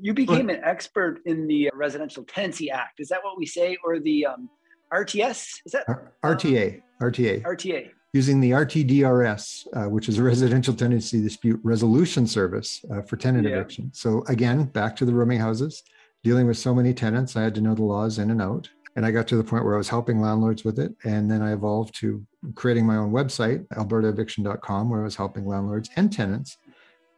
you 0.00 0.14
became 0.14 0.48
an 0.48 0.60
expert 0.62 1.20
in 1.26 1.46
the 1.48 1.70
Residential 1.74 2.22
Tenancy 2.22 2.70
Act, 2.70 3.00
is 3.00 3.08
that 3.08 3.22
what 3.24 3.36
we 3.36 3.46
say, 3.46 3.76
or 3.84 3.98
the 3.98 4.26
um, 4.26 4.48
RTS? 4.92 5.60
Is 5.66 5.72
that 5.72 5.86
RTA? 6.22 6.82
RTA. 7.02 7.42
RTA. 7.42 7.90
Using 8.14 8.40
the 8.40 8.52
RTDRS, 8.52 9.66
uh, 9.74 9.90
which 9.90 10.08
is 10.08 10.18
a 10.18 10.22
Residential 10.22 10.72
Tenancy 10.72 11.20
Dispute 11.20 11.60
Resolution 11.62 12.26
Service 12.26 12.84
uh, 12.92 13.02
for 13.02 13.16
tenant 13.16 13.46
yeah. 13.46 13.56
eviction. 13.56 13.90
So 13.92 14.24
again, 14.28 14.64
back 14.64 14.96
to 14.96 15.04
the 15.04 15.12
rooming 15.12 15.40
houses 15.40 15.82
dealing 16.22 16.46
with 16.46 16.58
so 16.58 16.74
many 16.74 16.92
tenants, 16.92 17.36
I 17.36 17.42
had 17.42 17.54
to 17.54 17.60
know 17.60 17.74
the 17.74 17.84
laws 17.84 18.18
in 18.18 18.30
and 18.30 18.42
out. 18.42 18.68
And 18.96 19.06
I 19.06 19.10
got 19.10 19.28
to 19.28 19.36
the 19.36 19.44
point 19.44 19.64
where 19.64 19.74
I 19.74 19.78
was 19.78 19.88
helping 19.88 20.20
landlords 20.20 20.64
with 20.64 20.78
it. 20.78 20.92
And 21.04 21.30
then 21.30 21.42
I 21.42 21.52
evolved 21.52 21.94
to 22.00 22.26
creating 22.54 22.86
my 22.86 22.96
own 22.96 23.12
website, 23.12 23.66
albertaeviction.com, 23.68 24.90
where 24.90 25.00
I 25.00 25.04
was 25.04 25.16
helping 25.16 25.46
landlords 25.46 25.90
and 25.96 26.12
tenants. 26.12 26.58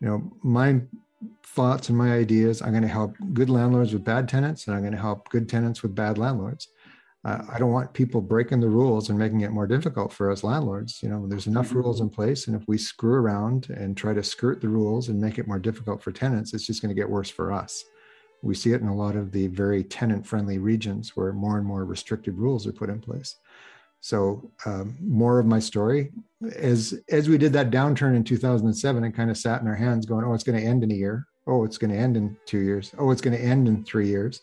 You 0.00 0.08
know, 0.08 0.32
my 0.42 0.80
thoughts 1.44 1.88
and 1.88 1.98
my 1.98 2.12
ideas, 2.12 2.62
I'm 2.62 2.70
going 2.70 2.82
to 2.82 2.88
help 2.88 3.14
good 3.34 3.50
landlords 3.50 3.92
with 3.92 4.04
bad 4.04 4.28
tenants, 4.28 4.66
and 4.66 4.74
I'm 4.74 4.82
going 4.82 4.94
to 4.94 4.98
help 4.98 5.28
good 5.28 5.48
tenants 5.48 5.82
with 5.82 5.94
bad 5.94 6.16
landlords. 6.16 6.68
uh, 7.24 7.42
I 7.52 7.58
don't 7.58 7.72
want 7.72 7.92
people 7.92 8.22
breaking 8.22 8.60
the 8.60 8.68
rules 8.68 9.10
and 9.10 9.18
making 9.18 9.42
it 9.42 9.50
more 9.50 9.66
difficult 9.66 10.12
for 10.12 10.30
us 10.30 10.42
landlords. 10.42 11.02
You 11.02 11.10
know, 11.10 11.26
there's 11.26 11.46
enough 11.46 11.68
mm-hmm. 11.68 11.80
rules 11.80 12.00
in 12.00 12.08
place, 12.08 12.46
and 12.46 12.56
if 12.56 12.66
we 12.66 12.78
screw 12.78 13.14
around 13.14 13.68
and 13.68 13.96
try 13.96 14.14
to 14.14 14.22
skirt 14.22 14.60
the 14.60 14.68
rules 14.68 15.08
and 15.08 15.20
make 15.20 15.38
it 15.38 15.46
more 15.46 15.58
difficult 15.58 16.02
for 16.02 16.12
tenants, 16.12 16.54
it's 16.54 16.66
just 16.66 16.80
going 16.80 16.94
to 16.94 17.00
get 17.00 17.10
worse 17.10 17.28
for 17.28 17.52
us. 17.52 17.84
We 18.42 18.54
see 18.54 18.72
it 18.72 18.80
in 18.80 18.88
a 18.88 18.96
lot 18.96 19.16
of 19.16 19.32
the 19.32 19.48
very 19.48 19.84
tenant-friendly 19.84 20.58
regions 20.58 21.14
where 21.14 21.34
more 21.34 21.58
and 21.58 21.66
more 21.66 21.84
restrictive 21.84 22.38
rules 22.38 22.66
are 22.66 22.72
put 22.72 22.88
in 22.88 23.00
place. 23.00 23.36
So, 24.00 24.50
um, 24.64 24.96
more 25.00 25.38
of 25.38 25.46
my 25.46 25.58
story 25.58 26.10
as 26.56 26.98
as 27.10 27.28
we 27.28 27.36
did 27.36 27.52
that 27.52 27.70
downturn 27.70 28.16
in 28.16 28.24
2007, 28.24 29.04
it 29.04 29.12
kind 29.12 29.30
of 29.30 29.36
sat 29.36 29.60
in 29.60 29.68
our 29.68 29.74
hands, 29.74 30.06
going, 30.06 30.24
"Oh, 30.24 30.32
it's 30.32 30.44
going 30.44 30.58
to 30.58 30.66
end 30.66 30.82
in 30.82 30.90
a 30.90 30.94
year. 30.94 31.26
Oh, 31.46 31.64
it's 31.64 31.78
going 31.78 31.90
to 31.90 31.98
end 31.98 32.16
in 32.16 32.36
two 32.46 32.60
years. 32.60 32.92
Oh, 32.98 33.10
it's 33.10 33.20
going 33.20 33.36
to 33.36 33.42
end 33.42 33.68
in 33.68 33.84
three 33.84 34.08
years." 34.08 34.40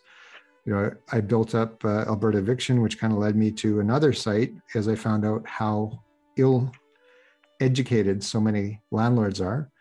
you 0.68 0.74
know, 0.74 0.92
I 1.14 1.22
built 1.22 1.56
up 1.56 1.84
uh, 1.86 2.04
Alberta 2.10 2.40
Eviction, 2.40 2.82
which 2.82 3.00
kind 3.00 3.14
of 3.14 3.20
led 3.20 3.38
me 3.38 3.52
to 3.52 3.80
another 3.80 4.12
site 4.12 4.54
as 4.76 4.90
I 4.90 4.96
found 4.96 5.26
out 5.26 5.48
how 5.48 6.04
ill 6.36 6.74
educated 7.62 8.22
so 8.22 8.42
many 8.42 8.82
landlords 8.92 9.40
are 9.40 9.72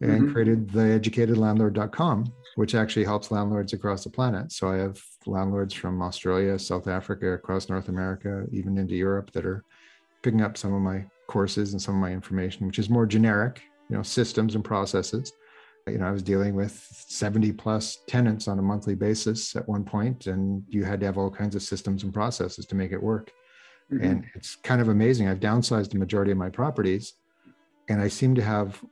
and 0.00 0.22
mm-hmm. 0.22 0.32
created 0.32 0.70
the 0.70 0.80
educatedlandlord.com, 0.80 2.32
which 2.58 2.74
actually 2.74 3.04
helps 3.04 3.30
landlords 3.30 3.72
across 3.72 4.02
the 4.04 4.10
planet. 4.10 4.50
So 4.50 4.68
I 4.68 4.76
have 4.76 5.00
landlords 5.26 5.72
from 5.72 6.02
Australia, 6.02 6.58
South 6.58 6.88
Africa, 6.88 7.32
across 7.32 7.68
North 7.68 7.88
America, 7.88 8.44
even 8.52 8.78
into 8.78 8.94
Europe 8.94 9.30
that 9.32 9.46
are 9.46 9.64
picking 10.22 10.42
up 10.42 10.56
some 10.56 10.74
of 10.74 10.82
my 10.82 11.04
courses 11.28 11.72
and 11.72 11.80
some 11.80 11.94
of 11.94 12.00
my 12.00 12.12
information, 12.12 12.66
which 12.66 12.80
is 12.80 12.90
more 12.90 13.06
generic, 13.06 13.62
you 13.88 13.96
know, 13.96 14.02
systems 14.02 14.54
and 14.54 14.64
processes 14.64 15.32
you 15.90 15.98
know, 15.98 16.06
I 16.06 16.10
was 16.10 16.22
dealing 16.22 16.54
with 16.54 16.72
70 17.08 17.52
plus 17.52 17.98
tenants 18.06 18.48
on 18.48 18.58
a 18.58 18.62
monthly 18.62 18.94
basis 18.94 19.56
at 19.56 19.68
one 19.68 19.84
point, 19.84 20.26
and 20.26 20.62
you 20.68 20.84
had 20.84 21.00
to 21.00 21.06
have 21.06 21.18
all 21.18 21.30
kinds 21.30 21.54
of 21.54 21.62
systems 21.62 22.04
and 22.04 22.12
processes 22.12 22.66
to 22.66 22.74
make 22.74 22.92
it 22.92 23.02
work. 23.02 23.32
Mm-hmm. 23.92 24.04
And 24.04 24.24
it's 24.34 24.56
kind 24.56 24.80
of 24.80 24.88
amazing. 24.88 25.28
I've 25.28 25.40
downsized 25.40 25.90
the 25.90 25.98
majority 25.98 26.30
of 26.30 26.38
my 26.38 26.50
properties, 26.50 27.14
and 27.88 28.00
I 28.00 28.08
seem 28.08 28.34
to 28.34 28.42
have 28.42 28.82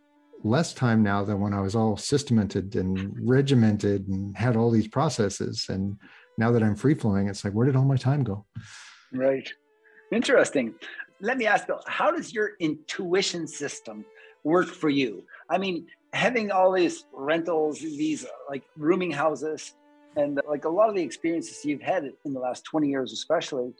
less 0.46 0.72
time 0.72 1.02
now 1.02 1.24
than 1.24 1.40
when 1.40 1.52
I 1.52 1.60
was 1.60 1.74
all 1.74 1.96
systemated 1.96 2.76
and 2.76 3.14
regimented 3.28 4.06
and 4.08 4.36
had 4.36 4.56
all 4.56 4.70
these 4.70 4.88
processes. 4.88 5.66
And 5.68 5.96
now 6.38 6.52
that 6.52 6.62
I'm 6.62 6.76
free 6.76 6.94
flowing, 6.94 7.28
it's 7.28 7.44
like, 7.44 7.52
where 7.52 7.66
did 7.66 7.76
all 7.76 7.84
my 7.84 7.96
time 7.96 8.22
go? 8.22 8.46
Right. 9.12 9.50
Interesting. 10.12 10.74
Let 11.20 11.38
me 11.38 11.46
ask 11.46 11.66
Bill, 11.66 11.82
how 11.86 12.10
does 12.10 12.32
your 12.32 12.52
intuition 12.60 13.46
system 13.46 14.04
work 14.44 14.68
for 14.68 14.88
you? 14.88 15.24
I 15.50 15.58
mean, 15.58 15.86
having 16.12 16.50
all 16.50 16.72
these 16.72 17.04
rentals, 17.12 17.80
these 17.80 18.26
like 18.48 18.62
rooming 18.76 19.10
houses, 19.10 19.74
and 20.16 20.40
like 20.48 20.64
a 20.64 20.68
lot 20.68 20.88
of 20.88 20.94
the 20.94 21.02
experiences 21.02 21.64
you've 21.64 21.82
had 21.82 22.10
in 22.24 22.32
the 22.32 22.40
last 22.40 22.64
20 22.64 22.88
years, 22.88 23.12
especially, 23.12 23.72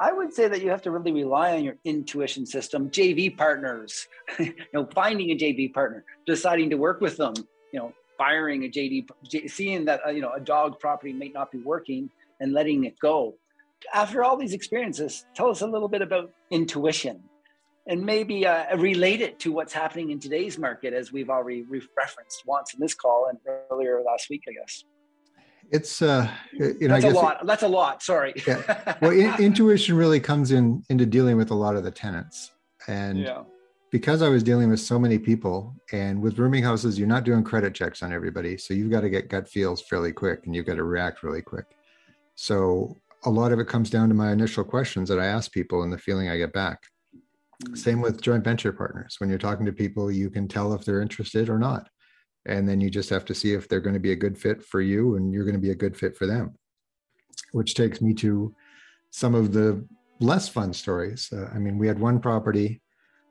I 0.00 0.14
would 0.14 0.32
say 0.32 0.48
that 0.48 0.62
you 0.62 0.70
have 0.70 0.80
to 0.82 0.90
really 0.90 1.12
rely 1.12 1.52
on 1.52 1.62
your 1.62 1.76
intuition 1.84 2.46
system, 2.46 2.88
JV 2.88 3.36
partners, 3.36 4.08
you 4.38 4.54
know, 4.72 4.88
finding 4.94 5.30
a 5.30 5.36
JV 5.36 5.72
partner, 5.72 6.04
deciding 6.26 6.70
to 6.70 6.76
work 6.76 7.02
with 7.02 7.18
them, 7.18 7.34
you 7.70 7.78
know, 7.78 7.92
firing 8.16 8.64
a 8.64 8.68
JV, 8.68 9.06
seeing 9.50 9.84
that, 9.84 10.00
uh, 10.06 10.10
you 10.10 10.22
know, 10.22 10.32
a 10.32 10.40
dog 10.40 10.80
property 10.80 11.12
may 11.12 11.28
not 11.28 11.52
be 11.52 11.58
working 11.58 12.08
and 12.40 12.54
letting 12.54 12.84
it 12.84 12.98
go. 12.98 13.34
After 13.92 14.24
all 14.24 14.38
these 14.38 14.54
experiences, 14.54 15.26
tell 15.34 15.50
us 15.50 15.60
a 15.60 15.66
little 15.66 15.88
bit 15.88 16.00
about 16.00 16.30
intuition 16.50 17.22
and 17.86 18.00
maybe 18.00 18.46
uh, 18.46 18.74
relate 18.78 19.20
it 19.20 19.38
to 19.40 19.52
what's 19.52 19.72
happening 19.74 20.12
in 20.12 20.18
today's 20.18 20.56
market, 20.56 20.94
as 20.94 21.12
we've 21.12 21.28
already 21.28 21.62
referenced 21.62 22.46
once 22.46 22.72
in 22.72 22.80
this 22.80 22.94
call 22.94 23.28
and 23.28 23.38
earlier 23.70 24.00
last 24.02 24.30
week, 24.30 24.42
I 24.48 24.52
guess. 24.52 24.84
It's 25.70 26.02
uh, 26.02 26.28
Uh, 26.60 26.74
you 26.80 26.88
know, 26.88 27.00
that's 27.00 27.04
a 27.04 27.16
lot. 27.16 27.40
It, 27.40 27.46
that's 27.46 27.62
a 27.62 27.68
lot. 27.68 28.02
Sorry. 28.02 28.34
yeah. 28.46 28.96
Well, 29.00 29.12
in, 29.12 29.32
intuition 29.42 29.96
really 29.96 30.20
comes 30.20 30.52
in 30.52 30.82
into 30.90 31.06
dealing 31.06 31.36
with 31.36 31.50
a 31.50 31.54
lot 31.54 31.76
of 31.76 31.84
the 31.84 31.90
tenants, 31.90 32.50
and 32.86 33.18
yeah. 33.18 33.42
because 33.90 34.20
I 34.20 34.28
was 34.28 34.42
dealing 34.42 34.68
with 34.68 34.80
so 34.80 34.98
many 34.98 35.18
people, 35.18 35.74
and 35.92 36.20
with 36.20 36.38
rooming 36.38 36.62
houses, 36.62 36.98
you're 36.98 37.08
not 37.08 37.24
doing 37.24 37.42
credit 37.42 37.74
checks 37.74 38.02
on 38.02 38.12
everybody, 38.12 38.58
so 38.58 38.74
you've 38.74 38.90
got 38.90 39.00
to 39.00 39.10
get 39.10 39.28
gut 39.28 39.48
feels 39.48 39.80
fairly 39.80 40.12
quick, 40.12 40.46
and 40.46 40.54
you've 40.54 40.66
got 40.66 40.76
to 40.76 40.84
react 40.84 41.22
really 41.22 41.42
quick. 41.42 41.66
So 42.34 42.96
a 43.24 43.30
lot 43.30 43.52
of 43.52 43.58
it 43.58 43.68
comes 43.68 43.90
down 43.90 44.08
to 44.08 44.14
my 44.14 44.32
initial 44.32 44.64
questions 44.64 45.08
that 45.08 45.18
I 45.18 45.26
ask 45.26 45.52
people 45.52 45.82
and 45.82 45.92
the 45.92 45.98
feeling 45.98 46.28
I 46.28 46.38
get 46.38 46.52
back. 46.52 46.82
Mm. 47.64 47.76
Same 47.76 48.00
with 48.00 48.22
joint 48.22 48.44
venture 48.44 48.72
partners. 48.72 49.16
When 49.18 49.28
you're 49.28 49.38
talking 49.38 49.66
to 49.66 49.72
people, 49.72 50.10
you 50.10 50.30
can 50.30 50.48
tell 50.48 50.72
if 50.72 50.84
they're 50.84 51.02
interested 51.02 51.48
or 51.48 51.58
not. 51.58 51.88
And 52.46 52.68
then 52.68 52.80
you 52.80 52.90
just 52.90 53.10
have 53.10 53.24
to 53.26 53.34
see 53.34 53.52
if 53.52 53.68
they're 53.68 53.80
going 53.80 53.94
to 53.94 54.00
be 54.00 54.12
a 54.12 54.16
good 54.16 54.38
fit 54.38 54.64
for 54.64 54.80
you 54.80 55.16
and 55.16 55.32
you're 55.32 55.44
going 55.44 55.54
to 55.54 55.60
be 55.60 55.70
a 55.70 55.74
good 55.74 55.96
fit 55.96 56.16
for 56.16 56.26
them. 56.26 56.54
Which 57.52 57.74
takes 57.74 58.00
me 58.00 58.14
to 58.14 58.54
some 59.10 59.34
of 59.34 59.52
the 59.52 59.84
less 60.20 60.48
fun 60.48 60.72
stories. 60.72 61.30
Uh, 61.32 61.50
I 61.54 61.58
mean, 61.58 61.78
we 61.78 61.86
had 61.86 61.98
one 61.98 62.20
property, 62.20 62.80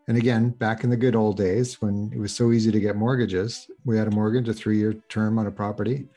and 0.09 0.17
again, 0.17 0.49
back 0.49 0.83
in 0.83 0.89
the 0.89 0.97
good 0.97 1.15
old 1.15 1.37
days 1.37 1.79
when 1.81 2.11
it 2.13 2.17
was 2.17 2.35
so 2.35 2.51
easy 2.51 2.71
to 2.71 2.79
get 2.79 2.95
mortgages, 2.95 3.69
we 3.85 3.95
had 3.95 4.07
a 4.07 4.11
mortgage, 4.11 4.49
a 4.49 4.53
three 4.53 4.79
year 4.79 4.93
term 5.07 5.37
on 5.37 5.45
a 5.45 5.51
property. 5.51 6.07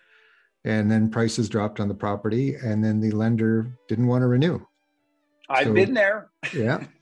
And 0.65 0.91
then 0.91 1.11
prices 1.11 1.49
dropped 1.49 1.79
on 1.79 1.89
the 1.89 1.95
property, 1.95 2.55
and 2.55 2.83
then 2.83 3.01
the 3.01 3.11
lender 3.11 3.77
didn't 3.89 4.07
want 4.07 4.23
to 4.23 4.29
renew. 4.29 4.61
I've 5.51 5.67
so, 5.67 5.75
been 5.75 5.93
there. 5.93 6.31
yeah. 6.55 6.85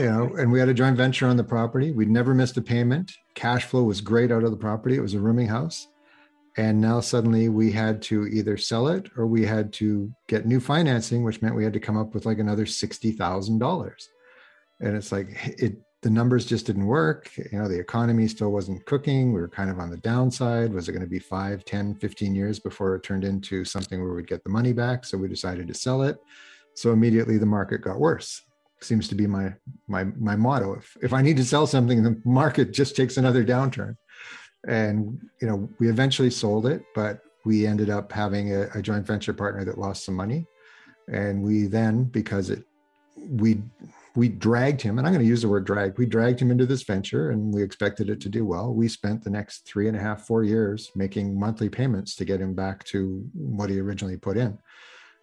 you 0.00 0.10
know, 0.10 0.34
and 0.36 0.50
we 0.50 0.58
had 0.58 0.70
a 0.70 0.74
joint 0.74 0.96
venture 0.96 1.26
on 1.26 1.36
the 1.36 1.44
property. 1.44 1.92
We'd 1.92 2.10
never 2.10 2.34
missed 2.34 2.56
a 2.56 2.62
payment. 2.62 3.12
Cash 3.34 3.64
flow 3.64 3.82
was 3.82 4.00
great 4.00 4.32
out 4.32 4.44
of 4.44 4.50
the 4.50 4.56
property. 4.56 4.96
It 4.96 5.02
was 5.02 5.12
a 5.12 5.20
rooming 5.20 5.48
house. 5.48 5.88
And 6.56 6.80
now 6.80 7.00
suddenly 7.00 7.48
we 7.50 7.70
had 7.70 8.00
to 8.02 8.26
either 8.26 8.56
sell 8.56 8.88
it 8.88 9.10
or 9.16 9.26
we 9.26 9.44
had 9.44 9.72
to 9.74 10.10
get 10.26 10.46
new 10.46 10.58
financing, 10.58 11.22
which 11.22 11.42
meant 11.42 11.54
we 11.54 11.64
had 11.64 11.74
to 11.74 11.80
come 11.80 11.98
up 11.98 12.14
with 12.14 12.24
like 12.24 12.38
another 12.38 12.64
$60,000. 12.64 14.08
And 14.80 14.96
it's 14.96 15.12
like, 15.12 15.28
it, 15.58 15.76
the 16.02 16.10
numbers 16.10 16.46
just 16.46 16.64
didn't 16.64 16.86
work. 16.86 17.30
You 17.36 17.58
know, 17.58 17.68
the 17.68 17.78
economy 17.78 18.26
still 18.26 18.50
wasn't 18.50 18.84
cooking. 18.86 19.34
We 19.34 19.40
were 19.40 19.48
kind 19.48 19.68
of 19.68 19.78
on 19.78 19.90
the 19.90 19.98
downside. 19.98 20.72
Was 20.72 20.88
it 20.88 20.92
going 20.92 21.04
to 21.04 21.10
be 21.10 21.18
5, 21.18 21.64
10, 21.66 21.96
15 21.96 22.34
years 22.34 22.58
before 22.58 22.94
it 22.94 23.02
turned 23.02 23.24
into 23.24 23.66
something 23.66 24.02
where 24.02 24.14
we'd 24.14 24.26
get 24.26 24.42
the 24.44 24.50
money 24.50 24.72
back? 24.72 25.04
So 25.04 25.18
we 25.18 25.28
decided 25.28 25.68
to 25.68 25.74
sell 25.74 26.02
it. 26.02 26.16
So 26.74 26.92
immediately 26.92 27.36
the 27.36 27.46
market 27.46 27.82
got 27.82 28.00
worse 28.00 28.42
seems 28.82 29.08
to 29.08 29.14
be 29.14 29.26
my 29.26 29.54
my 29.88 30.04
my 30.04 30.36
motto. 30.36 30.74
If 30.74 30.96
if 31.02 31.12
I 31.12 31.22
need 31.22 31.36
to 31.36 31.44
sell 31.44 31.66
something, 31.66 32.02
the 32.02 32.20
market 32.24 32.72
just 32.72 32.96
takes 32.96 33.16
another 33.16 33.44
downturn. 33.44 33.96
And 34.66 35.20
you 35.40 35.48
know, 35.48 35.68
we 35.78 35.88
eventually 35.88 36.30
sold 36.30 36.66
it, 36.66 36.82
but 36.94 37.20
we 37.44 37.66
ended 37.66 37.88
up 37.88 38.12
having 38.12 38.54
a, 38.54 38.68
a 38.74 38.82
joint 38.82 39.06
venture 39.06 39.32
partner 39.32 39.64
that 39.64 39.78
lost 39.78 40.04
some 40.04 40.14
money. 40.14 40.46
And 41.08 41.42
we 41.42 41.66
then, 41.66 42.04
because 42.04 42.50
it 42.50 42.64
we 43.16 43.62
we 44.16 44.28
dragged 44.28 44.82
him, 44.82 44.98
and 44.98 45.06
I'm 45.06 45.12
going 45.12 45.24
to 45.24 45.28
use 45.28 45.42
the 45.42 45.48
word 45.48 45.64
drag. 45.64 45.96
We 45.96 46.06
dragged 46.06 46.40
him 46.40 46.50
into 46.50 46.66
this 46.66 46.82
venture, 46.82 47.30
and 47.30 47.54
we 47.54 47.62
expected 47.62 48.10
it 48.10 48.20
to 48.22 48.28
do 48.28 48.44
well. 48.44 48.74
We 48.74 48.88
spent 48.88 49.22
the 49.22 49.30
next 49.30 49.66
three 49.66 49.88
and 49.88 49.96
a 49.96 50.00
half, 50.00 50.26
four 50.26 50.42
years 50.42 50.90
making 50.96 51.38
monthly 51.38 51.68
payments 51.68 52.16
to 52.16 52.24
get 52.24 52.40
him 52.40 52.54
back 52.54 52.82
to 52.84 53.24
what 53.34 53.70
he 53.70 53.78
originally 53.80 54.16
put 54.16 54.36
in. 54.36 54.58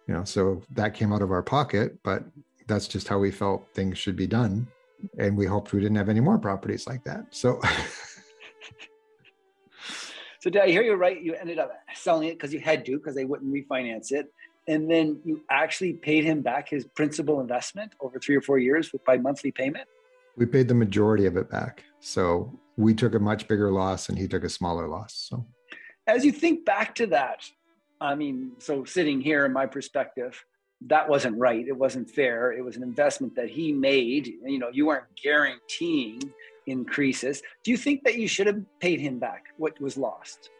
You 0.06 0.14
know, 0.14 0.24
so 0.24 0.62
that 0.72 0.94
came 0.94 1.12
out 1.12 1.20
of 1.20 1.30
our 1.30 1.42
pocket, 1.42 1.98
but 2.02 2.24
that's 2.68 2.86
just 2.86 3.08
how 3.08 3.18
we 3.18 3.30
felt 3.30 3.66
things 3.74 3.98
should 3.98 4.16
be 4.16 4.26
done. 4.26 4.68
And 5.18 5.36
we 5.36 5.46
hoped 5.46 5.72
we 5.72 5.80
didn't 5.80 5.96
have 5.96 6.08
any 6.08 6.20
more 6.20 6.38
properties 6.38 6.86
like 6.86 7.04
that. 7.04 7.26
So 7.30 7.60
So 10.40 10.50
did 10.50 10.62
I 10.62 10.68
hear 10.68 10.82
you 10.82 10.94
right? 10.94 11.20
You 11.20 11.34
ended 11.34 11.58
up 11.58 11.72
selling 11.94 12.28
it 12.28 12.34
because 12.34 12.52
you 12.52 12.60
had 12.60 12.84
to, 12.86 12.96
because 12.96 13.14
they 13.14 13.24
wouldn't 13.24 13.52
refinance 13.52 14.12
it. 14.12 14.32
And 14.68 14.88
then 14.90 15.20
you 15.24 15.42
actually 15.50 15.94
paid 15.94 16.24
him 16.24 16.42
back 16.42 16.68
his 16.68 16.84
principal 16.94 17.40
investment 17.40 17.94
over 18.00 18.18
three 18.20 18.36
or 18.36 18.42
four 18.42 18.58
years 18.58 18.90
by 19.06 19.16
monthly 19.16 19.50
payment? 19.50 19.88
We 20.36 20.46
paid 20.46 20.68
the 20.68 20.74
majority 20.74 21.26
of 21.26 21.36
it 21.36 21.50
back. 21.50 21.84
So 22.00 22.58
we 22.76 22.94
took 22.94 23.14
a 23.14 23.18
much 23.18 23.48
bigger 23.48 23.72
loss 23.72 24.08
and 24.08 24.16
he 24.16 24.28
took 24.28 24.44
a 24.44 24.48
smaller 24.48 24.86
loss. 24.86 25.26
So 25.28 25.46
as 26.06 26.24
you 26.24 26.30
think 26.30 26.64
back 26.64 26.94
to 26.96 27.06
that, 27.08 27.44
I 28.00 28.14
mean, 28.14 28.52
so 28.58 28.84
sitting 28.84 29.20
here 29.20 29.44
in 29.44 29.52
my 29.52 29.66
perspective, 29.66 30.40
that 30.86 31.08
wasn't 31.08 31.36
right. 31.36 31.66
It 31.66 31.76
wasn't 31.76 32.10
fair. 32.10 32.52
It 32.52 32.64
was 32.64 32.76
an 32.76 32.82
investment 32.82 33.34
that 33.36 33.48
he 33.48 33.72
made. 33.72 34.32
You 34.44 34.58
know, 34.58 34.68
you 34.72 34.86
weren't 34.86 35.06
guaranteeing 35.20 36.22
increases. 36.66 37.42
Do 37.64 37.70
you 37.70 37.76
think 37.76 38.04
that 38.04 38.16
you 38.16 38.28
should 38.28 38.46
have 38.46 38.62
paid 38.80 39.00
him 39.00 39.18
back 39.18 39.46
what 39.56 39.80
was 39.80 39.96
lost? 39.96 40.50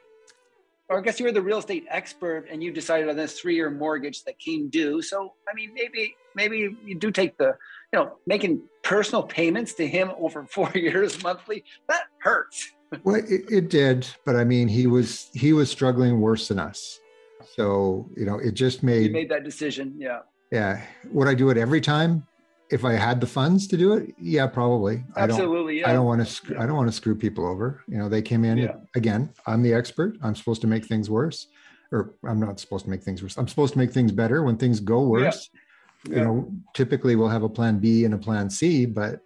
Or 0.89 0.99
I 0.99 1.03
guess 1.03 1.21
you 1.21 1.27
were 1.27 1.33
the 1.33 1.43
real 1.43 1.59
estate 1.59 1.85
expert 1.91 2.47
and 2.51 2.63
you 2.63 2.73
decided 2.73 3.11
on 3.11 3.17
this 3.17 3.39
three-year 3.39 3.71
mortgage 3.71 4.25
that 4.25 4.39
came 4.39 4.71
due. 4.71 5.03
So 5.03 5.35
I 5.49 5.55
mean, 5.55 5.73
maybe 5.75 6.17
maybe 6.35 6.77
you 6.85 6.95
do 6.95 7.11
take 7.11 7.37
the, 7.37 7.55
you 7.93 7.99
know, 7.99 8.17
making 8.27 8.63
personal 8.83 9.23
payments 9.23 9.75
to 9.75 9.87
him 9.87 10.11
over 10.19 10.47
four 10.51 10.71
years 10.75 11.23
monthly. 11.23 11.63
That 11.89 12.05
hurts. 12.19 12.71
well, 13.05 13.17
it, 13.17 13.45
it 13.51 13.69
did, 13.69 14.09
but 14.25 14.35
I 14.35 14.45
mean, 14.45 14.67
he 14.67 14.87
was 14.87 15.31
he 15.35 15.53
was 15.53 15.71
struggling 15.71 16.21
worse 16.21 16.49
than 16.49 16.59
us. 16.59 16.99
So, 17.55 18.09
you 18.17 18.25
know, 18.25 18.39
it 18.39 18.53
just 18.53 18.83
made 18.83 19.07
you 19.07 19.11
made 19.11 19.31
that 19.31 19.45
decision. 19.45 19.95
Yeah. 19.97 20.21
Yeah. 20.51 20.83
Would 21.13 21.29
I 21.29 21.35
do 21.35 21.51
it 21.51 21.57
every 21.57 21.81
time? 21.81 22.27
If 22.71 22.85
I 22.85 22.93
had 22.93 23.19
the 23.19 23.27
funds 23.27 23.67
to 23.69 23.79
do 23.79 23.95
it, 23.95 24.15
yeah, 24.21 24.47
probably. 24.47 25.03
Absolutely. 25.17 25.83
I 25.85 25.87
don't, 25.87 25.87
yeah. 25.87 25.91
I 25.91 25.93
don't 25.95 26.07
want 26.07 26.29
to. 26.29 26.53
Yeah. 26.53 26.63
I 26.63 26.67
don't 26.67 26.77
want 26.77 26.89
to 26.89 26.93
screw 26.93 27.15
people 27.15 27.47
over. 27.47 27.83
You 27.89 27.97
know, 27.97 28.11
they 28.11 28.21
came 28.21 28.45
in 28.45 28.59
yeah. 28.59 28.75
again. 28.95 29.31
I'm 29.47 29.63
the 29.63 29.73
expert. 29.73 30.19
I'm 30.23 30.35
supposed 30.35 30.61
to 30.61 30.67
make 30.67 30.85
things 30.85 31.09
worse, 31.09 31.47
or 31.93 32.15
I'm 32.25 32.39
not 32.39 32.61
supposed 32.61 32.85
to 32.85 32.91
make 32.91 33.03
things 33.03 33.23
worse. 33.23 33.39
I'm 33.39 33.49
supposed 33.49 33.73
to 33.73 33.79
make 33.79 33.91
things 33.91 34.13
better 34.13 34.43
when 34.43 34.59
things 34.59 34.81
go 34.81 35.01
worse. 35.01 35.49
you 36.09 36.17
know, 36.17 36.53
typically 36.75 37.17
we'll 37.17 37.29
have 37.29 37.43
a 37.43 37.49
plan 37.49 37.79
B 37.79 38.05
and 38.05 38.15
a 38.15 38.19
plan 38.19 38.51
C, 38.51 38.87
but 38.87 39.21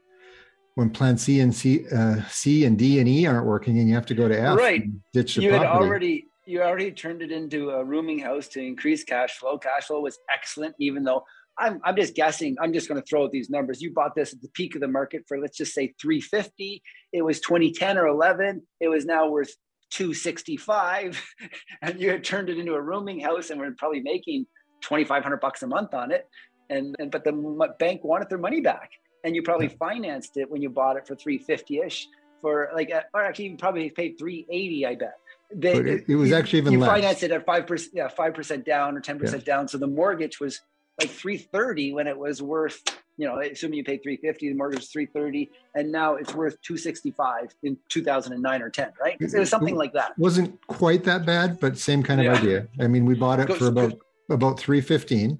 when 0.74 0.90
plan 0.90 1.18
C 1.18 1.40
and 1.40 1.54
C, 1.54 1.84
uh, 1.94 2.22
C 2.28 2.64
and 2.64 2.78
D 2.78 2.98
and 3.00 3.08
E 3.08 3.26
aren't 3.26 3.46
working, 3.46 3.78
and 3.78 3.88
you 3.88 3.94
have 3.94 4.06
to 4.06 4.14
go 4.14 4.28
to 4.28 4.40
F, 4.40 4.56
right? 4.56 4.84
Ditch 5.12 5.34
the 5.34 5.42
you 5.42 5.52
had 5.52 5.66
already 5.66 6.28
you 6.46 6.62
already 6.62 6.90
turned 6.90 7.22
it 7.22 7.30
into 7.30 7.70
a 7.70 7.84
rooming 7.84 8.18
house 8.18 8.48
to 8.48 8.60
increase 8.60 9.04
cash 9.04 9.38
flow. 9.38 9.58
Cash 9.58 9.84
flow 9.84 10.00
was 10.00 10.18
excellent, 10.32 10.74
even 10.78 11.04
though 11.04 11.24
I'm 11.58 11.80
I'm 11.84 11.96
just 11.96 12.14
guessing. 12.14 12.56
I'm 12.60 12.72
just 12.72 12.88
going 12.88 13.00
to 13.00 13.06
throw 13.06 13.24
out 13.24 13.30
these 13.30 13.50
numbers. 13.50 13.82
You 13.82 13.92
bought 13.92 14.14
this 14.14 14.32
at 14.32 14.40
the 14.42 14.48
peak 14.48 14.74
of 14.74 14.80
the 14.80 14.88
market 14.88 15.24
for 15.28 15.38
let's 15.38 15.56
just 15.56 15.74
say 15.74 15.94
350. 16.00 16.82
It 17.12 17.22
was 17.22 17.40
2010 17.40 17.98
or 17.98 18.06
11. 18.06 18.62
It 18.80 18.88
was 18.88 19.04
now 19.04 19.28
worth 19.28 19.54
265, 19.90 21.22
and 21.82 22.00
you 22.00 22.10
had 22.10 22.24
turned 22.24 22.48
it 22.48 22.58
into 22.58 22.74
a 22.74 22.80
rooming 22.80 23.20
house, 23.20 23.50
and 23.50 23.60
we're 23.60 23.72
probably 23.72 24.00
making 24.00 24.46
2,500 24.82 25.36
bucks 25.38 25.62
a 25.62 25.66
month 25.66 25.94
on 25.94 26.10
it. 26.10 26.26
And, 26.70 26.96
and 26.98 27.10
but 27.10 27.24
the 27.24 27.74
bank 27.78 28.02
wanted 28.02 28.30
their 28.30 28.38
money 28.38 28.62
back, 28.62 28.90
and 29.24 29.36
you 29.36 29.42
probably 29.42 29.68
financed 29.68 30.38
it 30.38 30.50
when 30.50 30.62
you 30.62 30.70
bought 30.70 30.96
it 30.96 31.06
for 31.06 31.14
350 31.14 31.80
ish 31.80 32.08
for 32.40 32.70
like, 32.74 32.90
uh, 32.90 33.02
or 33.12 33.22
actually 33.22 33.48
you 33.48 33.56
probably 33.56 33.90
paid 33.90 34.16
380. 34.18 34.86
I 34.86 34.94
bet. 34.94 35.14
They, 35.54 35.72
it, 35.72 36.04
it, 36.08 36.16
was 36.16 36.30
you, 36.30 36.36
actually 36.36 36.60
even 36.60 36.72
less. 36.72 36.72
you 36.72 36.80
less. 36.80 36.90
financed 36.90 37.22
it 37.22 37.30
at 37.30 37.44
five 37.46 37.66
percent, 37.66 37.92
yeah, 37.94 38.08
five 38.08 38.34
percent 38.34 38.64
down 38.64 38.96
or 38.96 39.00
ten 39.00 39.18
percent 39.18 39.44
yeah. 39.46 39.56
down. 39.56 39.68
So 39.68 39.78
the 39.78 39.86
mortgage 39.86 40.40
was 40.40 40.60
like 41.00 41.10
three 41.10 41.38
thirty 41.38 41.92
when 41.92 42.06
it 42.06 42.16
was 42.16 42.42
worth, 42.42 42.82
you 43.16 43.26
know, 43.26 43.40
assuming 43.40 43.78
you 43.78 43.84
paid 43.84 44.02
three 44.02 44.16
fifty, 44.16 44.48
the 44.48 44.54
mortgage 44.54 44.80
was 44.80 44.88
three 44.88 45.06
thirty, 45.06 45.50
and 45.74 45.90
now 45.90 46.14
it's 46.14 46.34
worth 46.34 46.60
two 46.62 46.76
sixty 46.76 47.10
five 47.10 47.54
in 47.62 47.76
two 47.88 48.02
thousand 48.02 48.32
and 48.32 48.42
nine 48.42 48.62
or 48.62 48.70
ten, 48.70 48.92
right? 49.00 49.16
It 49.20 49.32
was 49.34 49.50
something 49.50 49.76
like 49.76 49.92
that. 49.94 50.18
Wasn't 50.18 50.64
quite 50.66 51.04
that 51.04 51.26
bad, 51.26 51.60
but 51.60 51.78
same 51.78 52.02
kind 52.02 52.20
of 52.20 52.26
yeah. 52.26 52.32
idea. 52.34 52.68
I 52.80 52.88
mean, 52.88 53.04
we 53.04 53.14
bought 53.14 53.40
it 53.40 53.52
for 53.56 53.66
about 53.66 53.98
about 54.30 54.58
three 54.58 54.80
fifteen. 54.80 55.38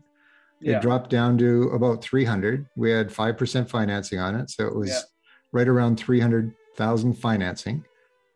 It 0.61 0.81
dropped 0.81 1.11
down 1.11 1.39
to 1.39 1.71
about 1.71 2.03
three 2.03 2.25
hundred. 2.25 2.67
We 2.77 2.91
had 2.91 3.13
five 3.13 3.37
percent 3.37 3.69
financing 3.69 4.19
on 4.19 4.37
it, 4.37 4.51
so 4.51 4.67
it 4.67 4.75
was 4.75 5.07
right 5.53 5.69
around 5.69 5.97
three 5.97 6.21
hundred 6.21 6.55
thousand 6.77 7.15
financing 7.15 7.85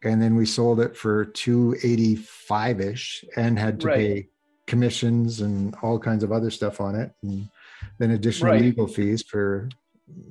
and 0.05 0.21
then 0.21 0.37
we 0.37 0.47
sold 0.47 0.81
it 0.81 0.97
for 0.97 1.25
285 1.25 2.81
ish 2.81 3.25
and 3.37 3.59
had 3.59 3.81
to 3.81 3.87
right. 3.87 3.97
pay 3.97 4.29
commissions 4.67 5.41
and 5.41 5.75
all 5.83 5.99
kinds 5.99 6.25
of 6.25 6.33
other 6.33 6.51
stuff 6.51 6.81
on 6.81 6.95
it 6.95 7.13
and 7.23 7.49
then 7.99 8.11
additional 8.11 8.53
right. 8.53 8.61
legal 8.61 8.87
fees 8.87 9.23
for 9.23 9.69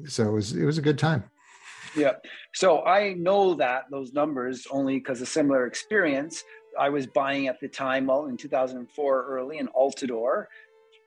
so 0.06 0.28
it 0.28 0.32
was 0.32 0.54
it 0.54 0.66
was 0.66 0.78
a 0.78 0.82
good 0.82 0.98
time 0.98 1.24
yeah 1.96 2.14
so 2.54 2.84
i 2.86 3.14
know 3.14 3.54
that 3.54 3.86
those 3.90 4.12
numbers 4.14 4.68
only 4.72 4.96
because 4.96 5.22
a 5.22 5.26
similar 5.26 5.66
experience 5.66 6.44
i 6.78 6.90
was 6.90 7.08
buying 7.08 7.48
at 7.48 7.60
the 7.62 7.68
time 7.68 8.08
well 8.08 8.26
in 8.26 8.36
2004 8.36 9.26
early 9.26 9.58
in 9.58 9.68
Altadore 9.70 10.46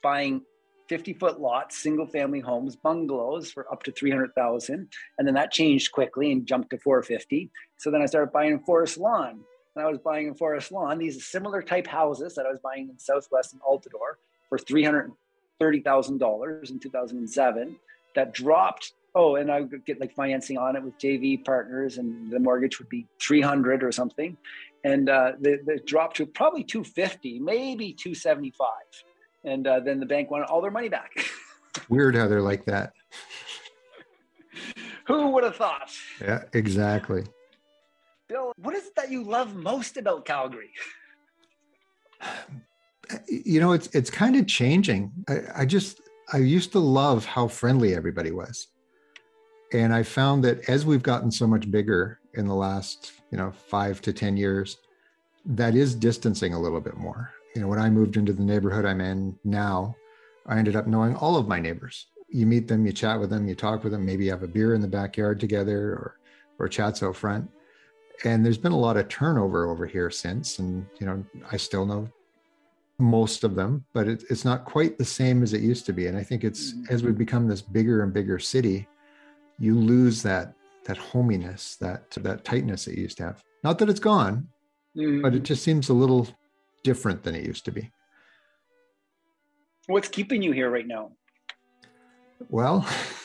buying 0.02 0.42
50 0.88 1.12
foot 1.14 1.40
lots, 1.40 1.76
single 1.76 2.06
family 2.06 2.40
homes, 2.40 2.76
bungalows 2.76 3.52
for 3.52 3.70
up 3.72 3.82
to 3.84 3.92
300,000. 3.92 4.88
And 5.18 5.26
then 5.26 5.34
that 5.34 5.52
changed 5.52 5.92
quickly 5.92 6.32
and 6.32 6.46
jumped 6.46 6.70
to 6.70 6.78
450. 6.78 7.50
So 7.78 7.90
then 7.90 8.02
I 8.02 8.06
started 8.06 8.32
buying 8.32 8.52
in 8.52 8.60
Forest 8.60 8.98
Lawn. 8.98 9.40
And 9.74 9.84
I 9.84 9.88
was 9.88 9.98
buying 9.98 10.28
in 10.28 10.34
Forest 10.34 10.70
Lawn 10.72 10.98
these 10.98 11.24
similar 11.24 11.62
type 11.62 11.86
houses 11.86 12.34
that 12.34 12.44
I 12.46 12.50
was 12.50 12.60
buying 12.60 12.90
in 12.90 12.98
Southwest 12.98 13.52
and 13.52 13.62
Altadore 13.62 14.16
for 14.48 14.58
$330,000 14.58 16.70
in 16.70 16.78
2007 16.78 17.76
that 18.14 18.34
dropped. 18.34 18.92
Oh, 19.14 19.36
and 19.36 19.50
I 19.50 19.62
would 19.62 19.86
get 19.86 20.00
like 20.00 20.14
financing 20.14 20.58
on 20.58 20.76
it 20.76 20.82
with 20.82 20.98
JV 20.98 21.42
partners, 21.44 21.98
and 21.98 22.30
the 22.30 22.38
mortgage 22.38 22.78
would 22.78 22.88
be 22.88 23.06
300 23.20 23.82
or 23.82 23.92
something. 23.92 24.36
And 24.84 25.08
uh, 25.08 25.32
the, 25.40 25.58
the 25.64 25.80
dropped 25.84 26.18
to 26.18 26.26
probably 26.26 26.62
250, 26.62 27.40
maybe 27.40 27.92
275 27.92 28.68
and 29.44 29.66
uh, 29.66 29.80
then 29.80 30.00
the 30.00 30.06
bank 30.06 30.30
wanted 30.30 30.46
all 30.46 30.60
their 30.60 30.70
money 30.70 30.88
back. 30.88 31.12
Weird 31.88 32.14
how 32.14 32.28
they're 32.28 32.42
like 32.42 32.64
that. 32.66 32.92
Who 35.06 35.28
would 35.28 35.44
have 35.44 35.56
thought? 35.56 35.90
Yeah, 36.20 36.44
exactly. 36.52 37.24
Bill, 38.28 38.52
what 38.56 38.74
is 38.74 38.86
it 38.86 38.96
that 38.96 39.10
you 39.10 39.24
love 39.24 39.54
most 39.54 39.96
about 39.96 40.24
Calgary? 40.24 40.70
You 43.26 43.60
know, 43.60 43.72
it's 43.72 43.88
it's 43.94 44.10
kind 44.10 44.36
of 44.36 44.46
changing. 44.46 45.12
I, 45.28 45.62
I 45.62 45.64
just 45.64 46.02
I 46.32 46.38
used 46.38 46.72
to 46.72 46.78
love 46.78 47.24
how 47.24 47.48
friendly 47.48 47.94
everybody 47.94 48.32
was. 48.32 48.68
And 49.72 49.94
I 49.94 50.02
found 50.02 50.44
that 50.44 50.68
as 50.68 50.84
we've 50.84 51.02
gotten 51.02 51.30
so 51.30 51.46
much 51.46 51.70
bigger 51.70 52.20
in 52.34 52.46
the 52.46 52.54
last, 52.54 53.12
you 53.30 53.38
know, 53.38 53.50
five 53.50 54.00
to 54.02 54.12
10 54.12 54.36
years, 54.36 54.78
that 55.44 55.74
is 55.74 55.94
distancing 55.94 56.54
a 56.54 56.60
little 56.60 56.80
bit 56.80 56.96
more 56.96 57.32
you 57.54 57.62
know, 57.62 57.68
when 57.68 57.80
I 57.80 57.90
moved 57.90 58.16
into 58.16 58.32
the 58.32 58.44
neighborhood 58.44 58.84
I'm 58.84 59.00
in 59.00 59.36
now, 59.42 59.96
I 60.46 60.58
ended 60.58 60.76
up 60.76 60.86
knowing 60.86 61.16
all 61.16 61.36
of 61.36 61.48
my 61.48 61.58
neighbors. 61.58 62.06
You 62.28 62.46
meet 62.46 62.68
them, 62.68 62.86
you 62.86 62.92
chat 62.92 63.18
with 63.18 63.30
them, 63.30 63.48
you 63.48 63.56
talk 63.56 63.82
with 63.82 63.92
them, 63.92 64.06
maybe 64.06 64.26
you 64.26 64.30
have 64.30 64.44
a 64.44 64.48
beer 64.48 64.74
in 64.74 64.80
the 64.80 64.86
backyard 64.86 65.40
together 65.40 65.92
or 65.92 66.18
or 66.60 66.68
chats 66.68 67.02
out 67.02 67.16
front. 67.16 67.50
And 68.24 68.44
there's 68.44 68.58
been 68.58 68.72
a 68.72 68.78
lot 68.78 68.96
of 68.96 69.08
turnover 69.08 69.70
over 69.70 69.86
here 69.86 70.10
since. 70.10 70.58
And, 70.58 70.86
you 70.98 71.06
know, 71.06 71.24
I 71.50 71.56
still 71.56 71.86
know 71.86 72.08
most 72.98 73.44
of 73.44 73.54
them, 73.54 73.84
but 73.92 74.08
it, 74.08 74.24
it's 74.28 74.44
not 74.44 74.64
quite 74.64 74.98
the 74.98 75.04
same 75.04 75.42
as 75.42 75.52
it 75.52 75.60
used 75.60 75.86
to 75.86 75.92
be. 75.92 76.08
And 76.08 76.16
I 76.18 76.22
think 76.22 76.42
it's 76.42 76.72
mm-hmm. 76.72 76.92
as 76.92 77.02
we 77.02 77.12
become 77.12 77.46
this 77.46 77.62
bigger 77.62 78.02
and 78.02 78.12
bigger 78.12 78.38
city, 78.38 78.86
you 79.58 79.76
lose 79.76 80.22
that 80.22 80.54
that 80.84 80.96
hominess, 80.96 81.76
that 81.76 82.10
that 82.12 82.44
tightness 82.44 82.86
that 82.86 82.96
you 82.96 83.02
used 83.02 83.18
to 83.18 83.24
have. 83.24 83.44
Not 83.62 83.78
that 83.78 83.90
it's 83.90 84.00
gone, 84.00 84.48
mm-hmm. 84.96 85.20
but 85.20 85.34
it 85.34 85.42
just 85.42 85.62
seems 85.62 85.90
a 85.90 85.94
little 85.94 86.26
different 86.82 87.22
than 87.22 87.34
it 87.34 87.44
used 87.44 87.64
to 87.66 87.72
be. 87.72 87.90
What's 89.86 90.08
keeping 90.08 90.42
you 90.42 90.52
here 90.52 90.70
right 90.70 90.86
now? 90.86 91.12
Well, 92.48 92.88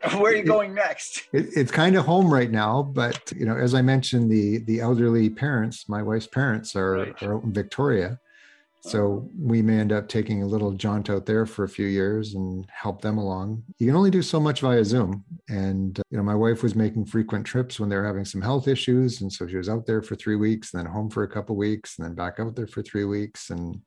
where 0.18 0.32
are 0.32 0.36
you 0.36 0.44
going 0.44 0.74
next? 0.74 1.28
It, 1.32 1.48
it's 1.56 1.70
kind 1.70 1.96
of 1.96 2.06
home 2.06 2.32
right 2.32 2.50
now, 2.50 2.82
but 2.82 3.32
you 3.36 3.44
know, 3.44 3.56
as 3.56 3.74
I 3.74 3.82
mentioned, 3.82 4.30
the 4.30 4.58
the 4.58 4.80
elderly 4.80 5.28
parents, 5.28 5.88
my 5.88 6.02
wife's 6.02 6.26
parents, 6.26 6.74
are, 6.76 6.92
right. 6.92 7.22
are 7.22 7.42
in 7.42 7.52
Victoria, 7.52 8.08
uh-huh. 8.08 8.88
so 8.90 9.30
we 9.38 9.60
may 9.60 9.78
end 9.78 9.92
up 9.92 10.08
taking 10.08 10.42
a 10.42 10.46
little 10.46 10.72
jaunt 10.72 11.10
out 11.10 11.26
there 11.26 11.46
for 11.46 11.64
a 11.64 11.68
few 11.68 11.86
years 11.86 12.34
and 12.34 12.66
help 12.70 13.02
them 13.02 13.18
along. 13.18 13.64
You 13.78 13.88
can 13.88 13.96
only 13.96 14.10
do 14.10 14.22
so 14.22 14.38
much 14.38 14.60
via 14.60 14.84
Zoom. 14.84 15.24
And, 15.48 16.00
you 16.10 16.16
know, 16.16 16.22
my 16.22 16.34
wife 16.34 16.62
was 16.62 16.74
making 16.74 17.06
frequent 17.06 17.44
trips 17.44 17.80
when 17.80 17.88
they 17.88 17.96
were 17.96 18.06
having 18.06 18.24
some 18.24 18.42
health 18.42 18.68
issues. 18.68 19.20
And 19.20 19.32
so 19.32 19.46
she 19.46 19.56
was 19.56 19.68
out 19.68 19.86
there 19.86 20.02
for 20.02 20.14
three 20.14 20.36
weeks, 20.36 20.72
and 20.72 20.80
then 20.80 20.92
home 20.92 21.10
for 21.10 21.24
a 21.24 21.28
couple 21.28 21.56
weeks, 21.56 21.98
and 21.98 22.06
then 22.06 22.14
back 22.14 22.38
out 22.38 22.54
there 22.54 22.68
for 22.68 22.82
three 22.82 23.04
weeks. 23.04 23.50
And 23.50 23.80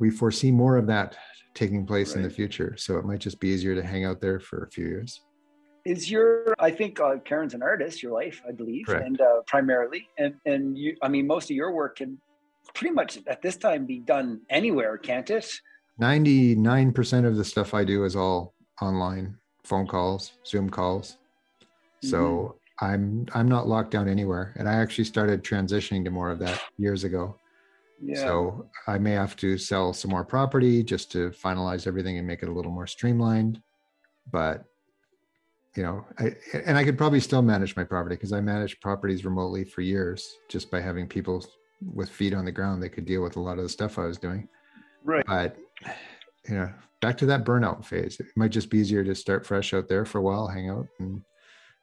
we 0.00 0.10
foresee 0.10 0.50
more 0.50 0.76
of 0.76 0.88
that 0.88 1.16
taking 1.54 1.86
place 1.86 2.10
right. 2.10 2.18
in 2.18 2.22
the 2.22 2.30
future. 2.30 2.76
So 2.76 2.98
it 2.98 3.04
might 3.04 3.20
just 3.20 3.40
be 3.40 3.48
easier 3.48 3.74
to 3.74 3.82
hang 3.82 4.04
out 4.04 4.20
there 4.20 4.40
for 4.40 4.64
a 4.64 4.70
few 4.70 4.86
years 4.86 5.20
is 5.86 6.10
your 6.10 6.54
i 6.58 6.70
think 6.70 7.00
uh, 7.00 7.16
karen's 7.24 7.54
an 7.54 7.62
artist 7.62 8.02
your 8.02 8.12
wife 8.12 8.42
i 8.46 8.52
believe 8.52 8.84
Correct. 8.84 9.06
and 9.06 9.18
uh, 9.18 9.40
primarily 9.46 10.06
and 10.18 10.34
and 10.44 10.76
you 10.76 10.94
i 11.00 11.08
mean 11.08 11.26
most 11.26 11.50
of 11.50 11.56
your 11.56 11.72
work 11.72 11.96
can 11.96 12.18
pretty 12.74 12.94
much 12.94 13.18
at 13.26 13.42
this 13.42 13.56
time 13.56 13.86
be 13.86 13.98
done 13.98 14.40
anywhere, 14.50 14.98
can't 14.98 15.28
it? 15.30 15.50
99% 16.00 17.26
of 17.26 17.36
the 17.36 17.44
stuff 17.44 17.74
I 17.74 17.84
do 17.84 18.04
is 18.04 18.16
all 18.16 18.54
online, 18.80 19.36
phone 19.64 19.86
calls, 19.86 20.32
Zoom 20.46 20.70
calls. 20.70 21.18
So 22.02 22.18
mm-hmm. 22.18 22.84
I'm 22.84 23.26
I'm 23.34 23.48
not 23.48 23.68
locked 23.68 23.90
down 23.90 24.08
anywhere. 24.08 24.54
And 24.56 24.66
I 24.66 24.74
actually 24.74 25.04
started 25.04 25.44
transitioning 25.44 26.02
to 26.04 26.10
more 26.10 26.30
of 26.30 26.38
that 26.38 26.62
years 26.78 27.04
ago. 27.04 27.36
Yeah. 28.02 28.16
So 28.16 28.70
I 28.86 28.98
may 28.98 29.12
have 29.12 29.36
to 29.36 29.58
sell 29.58 29.92
some 29.92 30.10
more 30.10 30.24
property 30.24 30.82
just 30.82 31.12
to 31.12 31.30
finalize 31.30 31.86
everything 31.86 32.18
and 32.18 32.26
make 32.26 32.42
it 32.42 32.48
a 32.48 32.52
little 32.52 32.72
more 32.72 32.86
streamlined. 32.86 33.60
But 34.30 34.64
you 35.76 35.82
know, 35.82 36.04
I, 36.18 36.34
and 36.66 36.76
I 36.76 36.84
could 36.84 36.98
probably 36.98 37.20
still 37.20 37.42
manage 37.42 37.76
my 37.76 37.84
property 37.84 38.16
because 38.16 38.32
I 38.32 38.40
managed 38.40 38.80
properties 38.80 39.24
remotely 39.24 39.64
for 39.64 39.82
years 39.82 40.36
just 40.48 40.70
by 40.70 40.80
having 40.80 41.06
people 41.06 41.44
with 41.94 42.10
feet 42.10 42.34
on 42.34 42.44
the 42.44 42.52
ground, 42.52 42.82
that 42.82 42.90
could 42.90 43.06
deal 43.06 43.22
with 43.22 43.36
a 43.36 43.40
lot 43.40 43.58
of 43.58 43.62
the 43.62 43.68
stuff 43.68 43.98
I 43.98 44.06
was 44.06 44.18
doing. 44.18 44.48
Right. 45.04 45.24
But 45.26 45.56
you 46.48 46.54
know, 46.54 46.72
back 47.00 47.16
to 47.18 47.26
that 47.26 47.44
burnout 47.44 47.84
phase. 47.84 48.18
It 48.18 48.26
might 48.36 48.50
just 48.50 48.70
be 48.70 48.78
easier 48.78 49.04
to 49.04 49.14
start 49.14 49.46
fresh 49.46 49.72
out 49.72 49.88
there 49.88 50.04
for 50.04 50.18
a 50.18 50.22
while, 50.22 50.46
hang 50.46 50.70
out 50.70 50.86
and 50.98 51.22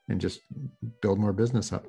and 0.09 0.21
just 0.21 0.41
build 1.01 1.19
more 1.19 1.33
business 1.33 1.73
up. 1.73 1.85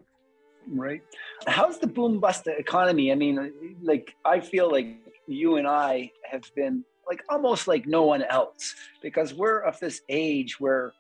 Right. 0.71 1.03
How's 1.47 1.79
the 1.79 1.87
boom 1.87 2.21
bust 2.21 2.47
economy? 2.47 3.11
I 3.11 3.15
mean, 3.15 3.77
like 3.83 4.15
I 4.25 4.41
feel 4.41 4.71
like 4.71 4.97
you 5.27 5.57
and 5.57 5.67
I 5.67 6.13
have 6.31 6.45
been 6.55 6.85
like 7.07 7.23
almost 7.29 7.67
like 7.67 7.87
no 7.87 8.05
one 8.05 8.23
else 8.23 8.75
because 9.03 9.33
we're 9.33 9.61
of 9.61 9.79
this 9.81 10.03
age 10.09 10.61
where 10.61 10.93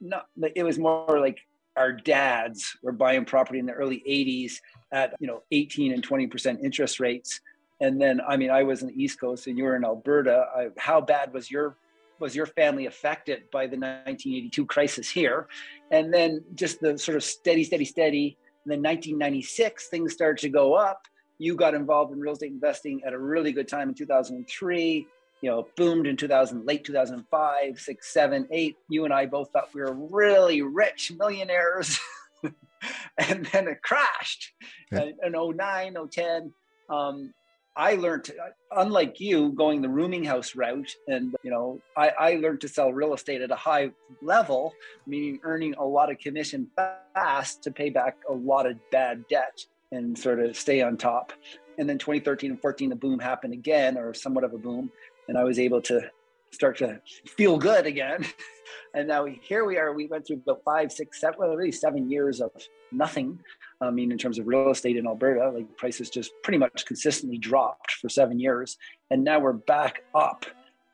not 0.00 0.26
it 0.54 0.62
was 0.62 0.78
more 0.78 1.20
like 1.20 1.38
our 1.76 1.92
dads 1.92 2.76
were 2.82 2.92
buying 2.92 3.24
property 3.24 3.58
in 3.58 3.66
the 3.66 3.72
early 3.72 4.02
80s 4.08 4.54
at 4.92 5.14
you 5.20 5.26
know 5.26 5.42
18 5.50 5.92
and 5.92 6.02
20 6.02 6.26
percent 6.26 6.60
interest 6.62 7.00
rates 7.00 7.40
and 7.80 8.00
then 8.00 8.20
i 8.28 8.36
mean 8.36 8.50
i 8.50 8.62
was 8.62 8.82
in 8.82 8.88
the 8.88 9.02
east 9.02 9.20
coast 9.20 9.46
and 9.46 9.56
you 9.56 9.64
were 9.64 9.76
in 9.76 9.84
alberta 9.84 10.46
I, 10.54 10.68
how 10.76 11.00
bad 11.00 11.32
was 11.32 11.50
your 11.50 11.76
was 12.18 12.36
your 12.36 12.46
family 12.46 12.86
affected 12.86 13.44
by 13.50 13.66
the 13.66 13.76
1982 13.76 14.66
crisis 14.66 15.10
here 15.10 15.48
and 15.90 16.12
then 16.12 16.44
just 16.54 16.80
the 16.80 16.98
sort 16.98 17.16
of 17.16 17.24
steady 17.24 17.64
steady 17.64 17.84
steady 17.84 18.36
and 18.64 18.72
then 18.72 18.82
1996 18.82 19.88
things 19.88 20.12
started 20.12 20.40
to 20.42 20.48
go 20.48 20.74
up 20.74 21.02
you 21.38 21.56
got 21.56 21.74
involved 21.74 22.12
in 22.12 22.20
real 22.20 22.32
estate 22.32 22.52
investing 22.52 23.02
at 23.04 23.12
a 23.12 23.18
really 23.18 23.52
good 23.52 23.68
time 23.68 23.88
in 23.88 23.94
2003 23.94 25.06
you 25.42 25.50
know, 25.50 25.66
boomed 25.76 26.06
in 26.06 26.16
2000, 26.16 26.64
late 26.64 26.84
2005, 26.84 27.80
six, 27.80 28.12
seven, 28.12 28.46
eight. 28.52 28.76
You 28.88 29.04
and 29.04 29.12
I 29.12 29.26
both 29.26 29.50
thought 29.50 29.74
we 29.74 29.80
were 29.80 29.92
really 29.92 30.62
rich 30.62 31.12
millionaires. 31.18 31.98
and 33.18 33.46
then 33.46 33.66
it 33.66 33.82
crashed 33.82 34.52
yeah. 34.92 35.10
in 35.24 35.32
09, 35.32 35.96
010. 36.10 36.52
Um, 36.88 37.34
I 37.74 37.94
learned, 37.94 38.30
unlike 38.70 39.18
you, 39.18 39.50
going 39.52 39.80
the 39.80 39.88
rooming 39.88 40.24
house 40.24 40.54
route, 40.54 40.94
and 41.08 41.34
you 41.42 41.50
know, 41.50 41.80
I, 41.96 42.08
I 42.10 42.34
learned 42.34 42.60
to 42.62 42.68
sell 42.68 42.92
real 42.92 43.14
estate 43.14 43.40
at 43.40 43.50
a 43.50 43.56
high 43.56 43.92
level, 44.20 44.74
meaning 45.06 45.40
earning 45.42 45.74
a 45.78 45.84
lot 45.84 46.10
of 46.10 46.18
commission 46.18 46.68
fast 46.76 47.62
to 47.62 47.70
pay 47.70 47.88
back 47.88 48.18
a 48.28 48.32
lot 48.32 48.66
of 48.66 48.76
bad 48.90 49.26
debt 49.28 49.64
and 49.90 50.18
sort 50.18 50.40
of 50.40 50.56
stay 50.56 50.82
on 50.82 50.96
top. 50.98 51.32
And 51.78 51.88
then 51.88 51.98
2013 51.98 52.50
and 52.50 52.60
14, 52.60 52.90
the 52.90 52.96
boom 52.96 53.18
happened 53.18 53.54
again, 53.54 53.96
or 53.96 54.12
somewhat 54.12 54.44
of 54.44 54.52
a 54.52 54.58
boom, 54.58 54.90
and 55.28 55.38
I 55.38 55.44
was 55.44 55.58
able 55.58 55.80
to 55.82 56.10
start 56.50 56.76
to 56.78 57.00
feel 57.26 57.56
good 57.56 57.86
again. 57.86 58.26
and 58.94 59.08
now 59.08 59.24
here 59.24 59.64
we 59.64 59.78
are. 59.78 59.94
We 59.94 60.06
went 60.06 60.26
through 60.26 60.42
about 60.46 60.62
five, 60.64 60.92
six, 60.92 61.20
seven, 61.20 61.40
really 61.40 61.72
seven 61.72 62.10
years 62.10 62.40
of 62.40 62.50
nothing. 62.90 63.38
I 63.82 63.90
mean, 63.90 64.12
in 64.12 64.18
terms 64.18 64.38
of 64.38 64.46
real 64.46 64.70
estate 64.70 64.96
in 64.96 65.06
Alberta, 65.06 65.50
like 65.50 65.76
prices 65.76 66.08
just 66.08 66.30
pretty 66.42 66.58
much 66.58 66.86
consistently 66.86 67.38
dropped 67.38 67.92
for 67.92 68.08
seven 68.08 68.38
years, 68.38 68.76
and 69.10 69.24
now 69.24 69.40
we're 69.40 69.52
back 69.52 70.04
up. 70.14 70.46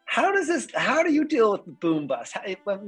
How 0.07 0.33
does 0.33 0.46
this? 0.46 0.68
How 0.74 1.03
do 1.03 1.12
you 1.12 1.24
deal 1.24 1.53
with 1.53 1.64
the 1.66 1.72
boom 1.72 2.07
bust? 2.07 2.33
How, 2.33 2.42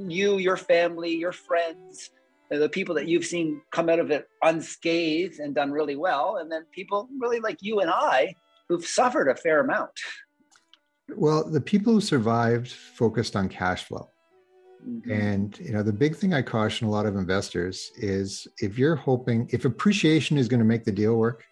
you, 0.07 0.37
your 0.39 0.57
family, 0.57 1.15
your 1.15 1.31
friends, 1.31 2.09
uh, 2.51 2.57
the 2.57 2.69
people 2.69 2.95
that 2.95 3.07
you've 3.07 3.25
seen 3.25 3.61
come 3.71 3.89
out 3.89 3.99
of 3.99 4.09
it 4.09 4.27
unscathed 4.43 5.39
and 5.39 5.53
done 5.53 5.71
really 5.71 5.95
well, 5.95 6.37
and 6.37 6.51
then 6.51 6.65
people 6.71 7.07
really 7.19 7.39
like 7.39 7.57
you 7.61 7.79
and 7.79 7.91
I 7.91 8.33
who've 8.67 8.85
suffered 8.85 9.27
a 9.27 9.35
fair 9.35 9.59
amount. 9.59 9.91
Well, 11.15 11.47
the 11.47 11.61
people 11.61 11.93
who 11.93 12.01
survived 12.01 12.71
focused 12.71 13.35
on 13.35 13.49
cash 13.49 13.83
flow. 13.83 14.09
Mm-hmm. 14.87 15.11
And 15.11 15.59
you 15.59 15.71
know, 15.71 15.83
the 15.83 15.93
big 15.93 16.15
thing 16.15 16.33
I 16.33 16.41
caution 16.41 16.87
a 16.87 16.91
lot 16.91 17.05
of 17.05 17.15
investors 17.15 17.91
is 17.97 18.47
if 18.59 18.77
you're 18.77 18.95
hoping 18.95 19.47
if 19.51 19.65
appreciation 19.65 20.37
is 20.37 20.47
going 20.47 20.59
to 20.59 20.65
make 20.65 20.83
the 20.83 20.91
deal 20.91 21.15
work, 21.15 21.43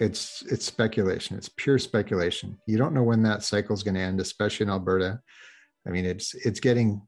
it's 0.00 0.42
it's 0.50 0.64
speculation. 0.64 1.36
It's 1.36 1.50
pure 1.56 1.78
speculation. 1.78 2.58
You 2.66 2.78
don't 2.78 2.94
know 2.94 3.02
when 3.02 3.22
that 3.22 3.42
cycle 3.42 3.74
is 3.74 3.82
going 3.82 3.94
to 3.94 4.00
end, 4.00 4.20
especially 4.20 4.64
in 4.64 4.70
Alberta. 4.70 5.20
I 5.86 5.90
mean, 5.90 6.04
it's 6.04 6.34
it's 6.34 6.60
getting 6.60 7.02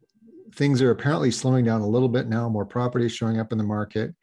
things 0.54 0.82
are 0.82 0.90
apparently 0.90 1.30
slowing 1.30 1.64
down 1.64 1.80
a 1.80 1.88
little 1.88 2.08
bit 2.08 2.28
now. 2.28 2.48
More 2.48 2.66
properties 2.66 3.12
showing 3.12 3.38
up 3.38 3.52
in 3.52 3.58
the 3.58 3.64
market, 3.64 4.14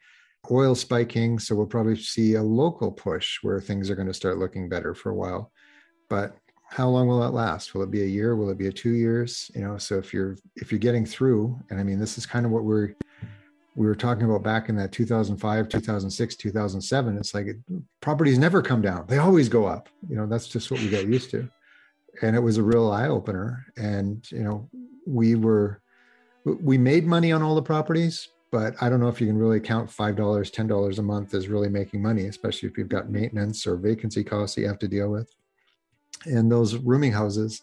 oil 0.50 0.74
spiking, 0.74 1.38
so 1.38 1.54
we'll 1.54 1.66
probably 1.66 1.96
see 1.96 2.34
a 2.34 2.42
local 2.42 2.90
push 2.90 3.38
where 3.42 3.60
things 3.60 3.90
are 3.90 3.94
going 3.94 4.08
to 4.08 4.14
start 4.14 4.38
looking 4.38 4.68
better 4.68 4.94
for 4.94 5.10
a 5.10 5.14
while. 5.14 5.52
But 6.08 6.36
how 6.70 6.88
long 6.88 7.08
will 7.08 7.20
that 7.20 7.32
last? 7.32 7.74
Will 7.74 7.82
it 7.82 7.90
be 7.90 8.02
a 8.02 8.06
year? 8.06 8.36
Will 8.36 8.50
it 8.50 8.58
be 8.58 8.68
a 8.68 8.72
two 8.72 8.92
years? 8.92 9.50
You 9.54 9.62
know 9.62 9.78
so 9.78 9.98
if 9.98 10.12
you're 10.12 10.36
if 10.56 10.70
you're 10.70 10.78
getting 10.78 11.06
through 11.06 11.58
and 11.70 11.80
i 11.80 11.82
mean 11.82 11.98
this 11.98 12.18
is 12.18 12.26
kind 12.26 12.44
of 12.44 12.52
what 12.52 12.64
we're 12.64 12.94
we 13.74 13.86
were 13.86 13.94
talking 13.94 14.24
about 14.24 14.42
back 14.42 14.68
in 14.68 14.76
that 14.76 14.90
2005 14.90 15.68
2006 15.68 16.36
2007 16.36 17.16
it's 17.16 17.32
like 17.32 17.46
properties 18.00 18.38
never 18.38 18.60
come 18.60 18.82
down. 18.82 19.04
They 19.06 19.18
always 19.18 19.48
go 19.48 19.66
up. 19.66 19.88
You 20.08 20.16
know 20.16 20.26
that's 20.26 20.48
just 20.48 20.70
what 20.70 20.80
we 20.80 20.88
got 20.88 21.06
used 21.06 21.30
to. 21.30 21.48
And 22.22 22.34
it 22.34 22.40
was 22.40 22.56
a 22.56 22.62
real 22.62 22.90
eye 22.90 23.06
opener. 23.06 23.64
And 23.76 24.30
you 24.30 24.42
know 24.42 24.68
we 25.06 25.36
were 25.36 25.80
we 26.44 26.76
made 26.78 27.06
money 27.06 27.32
on 27.32 27.42
all 27.42 27.54
the 27.54 27.62
properties 27.62 28.28
but 28.50 28.74
i 28.80 28.88
don't 28.88 29.00
know 29.00 29.08
if 29.08 29.20
you 29.20 29.26
can 29.26 29.38
really 29.38 29.60
count 29.60 29.90
$5 29.90 30.16
$10 30.16 30.98
a 30.98 31.02
month 31.02 31.34
as 31.34 31.48
really 31.48 31.68
making 31.68 32.00
money 32.00 32.26
especially 32.26 32.68
if 32.68 32.78
you've 32.78 32.88
got 32.88 33.10
maintenance 33.10 33.66
or 33.66 33.76
vacancy 33.76 34.24
costs 34.24 34.54
that 34.54 34.62
you 34.62 34.68
have 34.68 34.78
to 34.78 34.88
deal 34.88 35.10
with 35.10 35.34
and 36.26 36.50
those 36.50 36.76
rooming 36.76 37.12
houses 37.12 37.62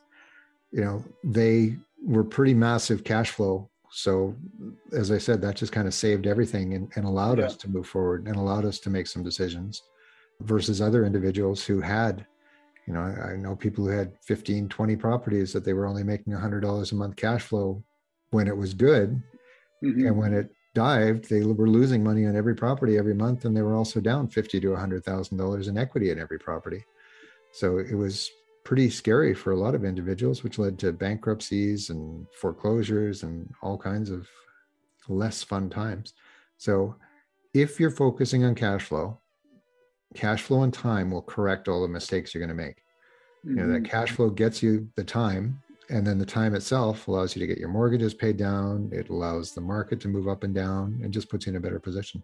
you 0.72 0.82
know 0.82 1.04
they 1.24 1.76
were 2.06 2.24
pretty 2.24 2.54
massive 2.54 3.04
cash 3.04 3.32
flow 3.32 3.70
so 3.92 4.36
as 4.92 5.12
i 5.12 5.18
said 5.18 5.42
that 5.42 5.56
just 5.56 5.72
kind 5.72 5.88
of 5.88 5.94
saved 5.94 6.28
everything 6.28 6.74
and, 6.74 6.92
and 6.96 7.06
allowed 7.06 7.40
yeah. 7.40 7.46
us 7.46 7.56
to 7.56 7.70
move 7.70 7.88
forward 7.88 8.28
and 8.28 8.36
allowed 8.36 8.66
us 8.66 8.80
to 8.80 8.90
make 8.90 9.08
some 9.08 9.24
decisions 9.24 9.84
versus 10.42 10.82
other 10.82 11.06
individuals 11.06 11.64
who 11.64 11.80
had 11.80 12.26
you 12.88 12.94
know 12.94 13.02
i, 13.02 13.32
I 13.32 13.36
know 13.38 13.56
people 13.56 13.86
who 13.86 13.92
had 13.92 14.14
15 14.24 14.70
20 14.70 14.96
properties 14.96 15.54
that 15.54 15.64
they 15.64 15.74
were 15.74 15.88
only 15.88 16.04
making 16.04 16.34
$100 16.34 16.92
a 16.92 16.96
month 16.96 17.16
cash 17.16 17.44
flow 17.44 17.84
when 18.32 18.48
it 18.48 18.58
was 18.58 18.74
good 18.74 19.22
mm-hmm. 19.84 20.08
and 20.08 20.18
when 20.18 20.34
it 20.34 20.50
dived 20.74 21.30
they 21.30 21.42
were 21.42 21.70
losing 21.70 22.04
money 22.04 22.26
on 22.26 22.36
every 22.36 22.54
property 22.54 22.98
every 22.98 23.14
month 23.14 23.46
and 23.46 23.56
they 23.56 23.62
were 23.62 23.76
also 23.76 24.02
down 24.02 24.28
50 24.28 24.60
to 24.60 24.68
$100000 24.72 25.68
in 25.70 25.78
equity 25.78 26.12
in 26.12 26.20
every 26.20 26.38
property 26.38 26.84
so 27.54 27.78
it 27.78 27.96
was 27.96 28.30
pretty 28.66 28.90
scary 28.90 29.34
for 29.34 29.52
a 29.52 29.56
lot 29.56 29.76
of 29.76 29.86
individuals, 29.86 30.44
which 30.44 30.60
led 30.60 30.78
to 30.80 30.92
bankruptcies 30.92 31.92
and 31.92 32.26
foreclosures 32.34 33.24
and 33.24 33.48
all 33.62 33.78
kinds 33.78 34.10
of 34.10 34.28
less 35.08 35.44
fun 35.44 35.70
times. 35.70 36.14
So, 36.58 36.96
if 37.54 37.80
you're 37.80 37.92
focusing 37.92 38.44
on 38.44 38.56
cash 38.56 38.84
flow, 38.84 39.18
cash 40.14 40.42
flow 40.42 40.64
and 40.64 40.74
time 40.74 41.12
will 41.12 41.22
correct 41.22 41.70
all 41.70 41.82
the 41.82 41.88
mistakes 41.88 42.34
you're 42.34 42.46
going 42.46 42.58
to 42.58 42.64
make. 42.64 42.84
Mm-hmm. 43.46 43.50
You 43.50 43.56
know, 43.56 43.72
that 43.72 43.84
mm-hmm. 43.84 43.92
cash 43.92 44.12
flow 44.12 44.30
gets 44.30 44.62
you 44.62 44.90
the 44.96 45.04
time, 45.04 45.62
and 45.90 46.06
then 46.06 46.18
the 46.18 46.26
time 46.26 46.56
itself 46.56 47.08
allows 47.08 47.36
you 47.36 47.40
to 47.42 47.48
get 47.48 47.60
your 47.60 47.70
mortgages 47.70 48.14
paid 48.14 48.36
down. 48.36 48.90
It 48.92 49.10
allows 49.10 49.54
the 49.54 49.62
market 49.62 50.02
to 50.02 50.08
move 50.08 50.28
up 50.28 50.44
and 50.44 50.56
down 50.56 51.00
and 51.04 51.14
just 51.14 51.30
puts 51.30 51.46
you 51.46 51.52
in 51.52 51.58
a 51.58 51.62
better 51.62 51.80
position. 51.80 52.24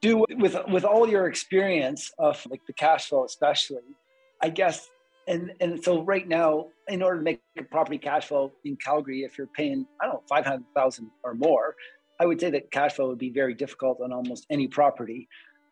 Do 0.00 0.24
with 0.30 0.56
with 0.68 0.84
all 0.84 1.06
your 1.08 1.26
experience 1.28 2.10
of 2.18 2.44
like 2.50 2.64
the 2.66 2.72
cash 2.72 3.08
flow, 3.08 3.24
especially, 3.24 3.96
I 4.44 4.50
guess, 4.50 4.90
and 5.26 5.52
and 5.58 5.82
so 5.82 6.02
right 6.02 6.28
now, 6.28 6.66
in 6.88 7.02
order 7.02 7.16
to 7.16 7.22
make 7.22 7.40
a 7.58 7.62
property 7.62 7.96
cash 7.96 8.26
flow 8.26 8.52
in 8.66 8.76
Calgary, 8.76 9.22
if 9.22 9.38
you're 9.38 9.46
paying, 9.46 9.86
I 9.98 10.04
don't 10.04 10.16
know, 10.16 10.22
five 10.28 10.44
hundred 10.44 10.66
thousand 10.76 11.10
or 11.22 11.32
more, 11.32 11.76
I 12.20 12.26
would 12.26 12.38
say 12.38 12.50
that 12.50 12.70
cash 12.70 12.92
flow 12.92 13.08
would 13.08 13.18
be 13.18 13.30
very 13.30 13.54
difficult 13.54 14.02
on 14.02 14.12
almost 14.12 14.44
any 14.50 14.68
property 14.68 15.28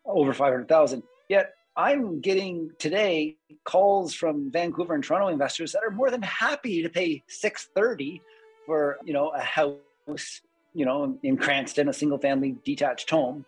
over 0.07 0.33
five 0.33 0.53
hundred 0.53 0.69
thousand. 0.69 1.03
Yet 1.29 1.53
I'm 1.77 2.19
getting 2.19 2.71
today 2.79 3.37
calls 3.63 4.15
from 4.15 4.51
Vancouver 4.51 4.95
and 4.95 5.03
Toronto 5.03 5.27
investors 5.27 5.71
that 5.73 5.83
are 5.83 5.91
more 5.91 6.09
than 6.09 6.23
happy 6.23 6.81
to 6.81 6.89
pay 6.89 7.21
630 7.27 8.23
for, 8.65 8.97
you 9.05 9.13
know, 9.13 9.29
a 9.29 9.39
house, 9.39 10.41
you 10.73 10.85
know, 10.85 11.15
in 11.21 11.37
Cranston, 11.37 11.89
a 11.89 11.93
single 11.93 12.17
family 12.17 12.55
detached 12.65 13.11
home. 13.11 13.45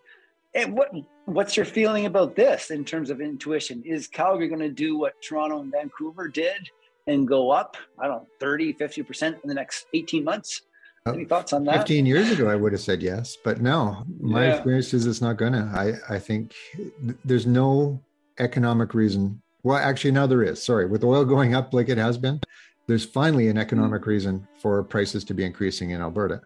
And 0.54 0.74
what 0.74 0.90
what's 1.26 1.56
your 1.56 1.66
feeling 1.66 2.06
about 2.06 2.36
this 2.36 2.70
in 2.70 2.84
terms 2.84 3.10
of 3.10 3.20
intuition? 3.20 3.82
Is 3.84 4.06
Calgary 4.06 4.48
going 4.48 4.60
to 4.60 4.70
do 4.70 4.96
what 4.96 5.20
Toronto 5.20 5.60
and 5.60 5.72
Vancouver 5.72 6.28
did 6.28 6.70
and 7.06 7.26
go 7.26 7.50
up, 7.50 7.76
I 7.98 8.06
don't 8.06 8.22
know, 8.22 8.28
30, 8.40 8.74
50% 8.74 9.42
in 9.42 9.48
the 9.48 9.54
next 9.54 9.86
18 9.94 10.24
months? 10.24 10.62
Uh, 11.06 11.12
Any 11.12 11.24
thoughts 11.24 11.52
on 11.52 11.64
that? 11.64 11.76
15 11.78 12.06
years 12.06 12.30
ago, 12.30 12.48
I 12.48 12.56
would 12.56 12.72
have 12.72 12.80
said 12.80 13.02
yes, 13.02 13.36
but 13.44 13.60
no, 13.60 14.04
my 14.20 14.46
yeah. 14.46 14.54
experience 14.54 14.92
is 14.92 15.06
it's 15.06 15.20
not 15.20 15.36
gonna. 15.36 15.70
I, 15.74 16.14
I 16.14 16.18
think 16.18 16.54
th- 16.74 17.16
there's 17.24 17.46
no 17.46 18.00
economic 18.38 18.94
reason. 18.94 19.40
Well, 19.62 19.76
actually, 19.76 20.12
now 20.12 20.26
there 20.26 20.42
is. 20.42 20.62
Sorry, 20.62 20.86
with 20.86 21.04
oil 21.04 21.24
going 21.24 21.54
up 21.54 21.72
like 21.72 21.88
it 21.88 21.98
has 21.98 22.18
been, 22.18 22.40
there's 22.86 23.04
finally 23.04 23.48
an 23.48 23.58
economic 23.58 24.02
mm. 24.02 24.06
reason 24.06 24.48
for 24.60 24.82
prices 24.82 25.22
to 25.24 25.34
be 25.34 25.44
increasing 25.44 25.90
in 25.90 26.00
Alberta. 26.00 26.40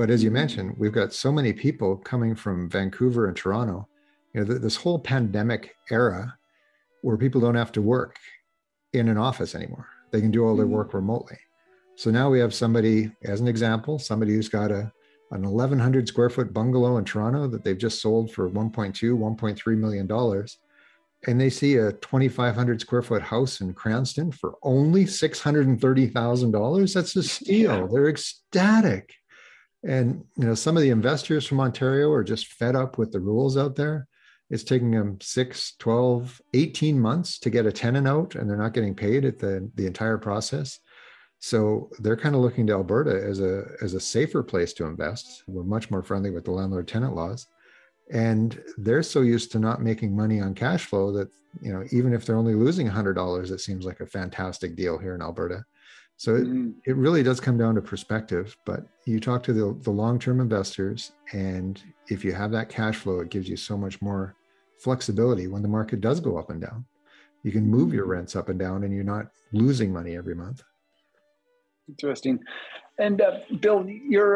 But 0.00 0.08
as 0.08 0.24
you 0.24 0.30
mentioned, 0.30 0.76
we've 0.78 0.94
got 0.94 1.12
so 1.12 1.30
many 1.30 1.52
people 1.52 1.98
coming 1.98 2.34
from 2.34 2.70
Vancouver 2.70 3.26
and 3.26 3.36
Toronto. 3.36 3.86
You 4.32 4.42
know, 4.42 4.54
this 4.56 4.76
whole 4.76 4.98
pandemic 4.98 5.74
era 5.90 6.38
where 7.02 7.18
people 7.18 7.38
don't 7.38 7.54
have 7.54 7.70
to 7.72 7.82
work 7.82 8.16
in 8.94 9.08
an 9.08 9.18
office 9.18 9.54
anymore. 9.54 9.88
They 10.10 10.22
can 10.22 10.30
do 10.30 10.46
all 10.46 10.56
their 10.56 10.64
mm-hmm. 10.64 10.74
work 10.74 10.94
remotely. 10.94 11.36
So 11.96 12.10
now 12.10 12.30
we 12.30 12.38
have 12.38 12.54
somebody, 12.54 13.12
as 13.24 13.42
an 13.42 13.46
example, 13.46 13.98
somebody 13.98 14.32
who's 14.32 14.48
got 14.48 14.70
a 14.70 14.90
an 15.32 15.42
1100 15.42 16.08
square 16.08 16.30
foot 16.30 16.54
bungalow 16.54 16.96
in 16.96 17.04
Toronto 17.04 17.46
that 17.48 17.62
they've 17.62 17.76
just 17.76 18.00
sold 18.00 18.32
for 18.32 18.48
1.2, 18.48 18.94
1.3 18.94 19.76
million 19.76 20.06
dollars. 20.06 20.60
And 21.26 21.38
they 21.38 21.50
see 21.50 21.76
a 21.76 21.92
2,500 21.92 22.80
square 22.80 23.02
foot 23.02 23.20
house 23.20 23.60
in 23.60 23.74
Cranston 23.74 24.32
for 24.32 24.54
only 24.62 25.04
$630,000. 25.04 26.94
That's 26.94 27.16
a 27.16 27.22
steal. 27.22 27.80
Yeah. 27.80 27.86
They're 27.92 28.08
ecstatic. 28.08 29.19
And 29.82 30.24
you 30.36 30.46
know, 30.46 30.54
some 30.54 30.76
of 30.76 30.82
the 30.82 30.90
investors 30.90 31.46
from 31.46 31.60
Ontario 31.60 32.10
are 32.10 32.24
just 32.24 32.48
fed 32.48 32.76
up 32.76 32.98
with 32.98 33.12
the 33.12 33.20
rules 33.20 33.56
out 33.56 33.76
there. 33.76 34.06
It's 34.50 34.64
taking 34.64 34.90
them 34.90 35.18
6, 35.20 35.76
12, 35.78 36.42
18 36.54 37.00
months 37.00 37.38
to 37.38 37.50
get 37.50 37.66
a 37.66 37.72
tenant 37.72 38.08
out 38.08 38.34
and 38.34 38.50
they're 38.50 38.56
not 38.56 38.74
getting 38.74 38.94
paid 38.94 39.24
at 39.24 39.38
the, 39.38 39.70
the 39.76 39.86
entire 39.86 40.18
process. 40.18 40.80
So 41.38 41.88
they're 42.00 42.16
kind 42.16 42.34
of 42.34 42.42
looking 42.42 42.66
to 42.66 42.74
Alberta 42.74 43.12
as 43.12 43.40
a 43.40 43.64
as 43.80 43.94
a 43.94 44.00
safer 44.00 44.42
place 44.42 44.74
to 44.74 44.84
invest. 44.84 45.44
We're 45.46 45.62
much 45.62 45.90
more 45.90 46.02
friendly 46.02 46.30
with 46.30 46.44
the 46.44 46.50
landlord 46.50 46.86
tenant 46.86 47.14
laws. 47.14 47.46
And 48.12 48.60
they're 48.76 49.02
so 49.02 49.22
used 49.22 49.52
to 49.52 49.58
not 49.58 49.82
making 49.82 50.14
money 50.14 50.40
on 50.40 50.54
cash 50.54 50.84
flow 50.84 51.12
that, 51.12 51.28
you 51.62 51.72
know, 51.72 51.84
even 51.92 52.12
if 52.12 52.26
they're 52.26 52.36
only 52.36 52.54
losing 52.54 52.88
$100, 52.88 53.50
it 53.50 53.60
seems 53.60 53.84
like 53.84 54.00
a 54.00 54.06
fantastic 54.06 54.74
deal 54.76 54.98
here 54.98 55.14
in 55.14 55.22
Alberta. 55.22 55.64
So 56.20 56.36
it, 56.36 56.44
mm. 56.44 56.74
it 56.84 56.96
really 56.96 57.22
does 57.22 57.40
come 57.40 57.56
down 57.56 57.76
to 57.76 57.80
perspective, 57.80 58.54
but 58.66 58.86
you 59.06 59.20
talk 59.20 59.42
to 59.44 59.54
the, 59.54 59.74
the 59.80 59.90
long-term 59.90 60.38
investors 60.38 61.12
and 61.32 61.82
if 62.08 62.26
you 62.26 62.34
have 62.34 62.50
that 62.50 62.68
cash 62.68 62.96
flow, 62.96 63.20
it 63.20 63.30
gives 63.30 63.48
you 63.48 63.56
so 63.56 63.74
much 63.74 64.02
more 64.02 64.36
flexibility 64.78 65.46
when 65.46 65.62
the 65.62 65.68
market 65.68 66.02
does 66.02 66.20
go 66.20 66.36
up 66.36 66.50
and 66.50 66.60
down. 66.60 66.84
you 67.42 67.50
can 67.50 67.66
move 67.66 67.94
your 67.94 68.04
rents 68.04 68.36
up 68.36 68.50
and 68.50 68.58
down 68.58 68.84
and 68.84 68.92
you're 68.92 69.02
not 69.02 69.28
losing 69.54 69.90
money 69.90 70.14
every 70.14 70.34
month 70.34 70.62
interesting 71.88 72.38
and 73.00 73.20
uh, 73.20 73.38
Bill, 73.60 73.82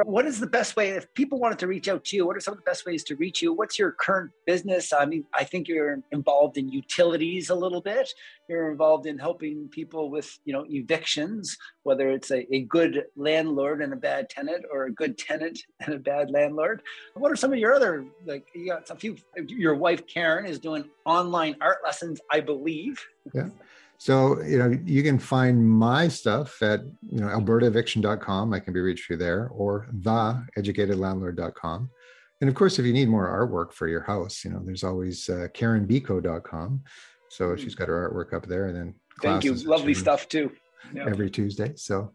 what 0.05 0.27
is 0.27 0.41
the 0.41 0.47
best 0.47 0.75
way 0.75 0.91
if 0.91 1.13
people 1.15 1.39
wanted 1.39 1.59
to 1.61 1.67
reach 1.67 1.89
out 1.89 2.05
to 2.07 2.17
you? 2.17 2.27
What 2.27 2.37
are 2.37 2.41
some 2.41 2.53
of 2.53 2.59
the 2.59 2.65
best 2.65 2.87
ways 2.87 3.05
to 3.05 3.17
reach 3.17 3.43
you? 3.43 3.53
What's 3.53 3.79
your 3.79 3.93
current 3.93 4.31
business? 4.47 4.93
I 4.93 5.05
mean, 5.05 5.25
I 5.35 5.45
think 5.45 5.69
you're 5.69 6.01
involved 6.13 6.57
in 6.57 6.71
utilities 6.71 7.51
a 7.51 7.55
little 7.55 7.81
bit. 7.81 8.09
You're 8.49 8.71
involved 8.71 9.07
in 9.07 9.19
helping 9.19 9.69
people 9.69 10.11
with 10.11 10.39
you 10.45 10.53
know 10.53 10.65
evictions, 10.69 11.57
whether 11.83 12.11
it's 12.11 12.31
a, 12.31 12.53
a 12.55 12.63
good 12.63 13.05
landlord 13.17 13.83
and 13.83 13.93
a 13.93 13.97
bad 13.97 14.31
tenant, 14.31 14.65
or 14.73 14.85
a 14.85 14.93
good 14.93 15.19
tenant 15.19 15.61
and 15.81 15.95
a 15.95 15.99
bad 15.99 16.31
landlord. 16.31 16.83
What 17.15 17.31
are 17.31 17.37
some 17.37 17.53
of 17.53 17.59
your 17.59 17.75
other 17.75 18.05
like? 18.25 18.47
You 18.55 18.69
got 18.69 18.89
a 18.91 18.97
few. 18.97 19.17
Your 19.47 19.75
wife 19.75 20.07
Karen 20.07 20.47
is 20.47 20.59
doing 20.59 20.89
online 21.05 21.57
art 21.61 21.79
lessons, 21.85 22.21
I 22.31 22.41
believe. 22.41 23.05
Yeah. 23.33 23.49
So, 23.99 24.43
you 24.43 24.59
know, 24.59 24.77
you 24.85 25.03
can 25.03 25.19
find 25.19 25.67
my 25.67 26.09
stuff 26.09 26.61
at, 26.63 26.81
you 27.11 27.21
know, 27.21 27.29
albertaeviction.com. 27.29 28.53
I 28.53 28.61
can 28.61 28.73
be 28.75 28.81
reached 28.81 29.07
through 29.07 29.19
there 29.19 29.49
or 29.49 29.89
theeducatedlandlord.com. 29.95 31.91
And 32.41 32.51
of 32.51 32.57
course, 32.57 32.79
if 32.79 32.85
you 32.85 32.93
need 32.93 33.09
more 33.09 33.27
artwork 33.27 33.73
for 33.73 33.89
your 33.89 34.03
house, 34.03 34.45
you 34.45 34.51
know, 34.51 34.61
there's 34.65 34.85
always 34.85 35.29
uh, 35.31 35.49
karenbico.com. 35.55 36.83
So 37.31 37.51
hmm. 37.51 37.57
she's 37.57 37.75
got 37.75 37.89
her 37.89 38.11
artwork 38.11 38.35
up 38.37 38.47
there 38.47 38.67
and 38.67 38.77
then 38.77 38.95
thank 39.23 39.45
you. 39.45 39.55
Lovely 39.55 39.95
stuff 39.95 40.29
too. 40.29 40.51
Yep. 40.95 41.09
Every 41.09 41.31
Tuesday. 41.31 41.73
So 41.77 42.13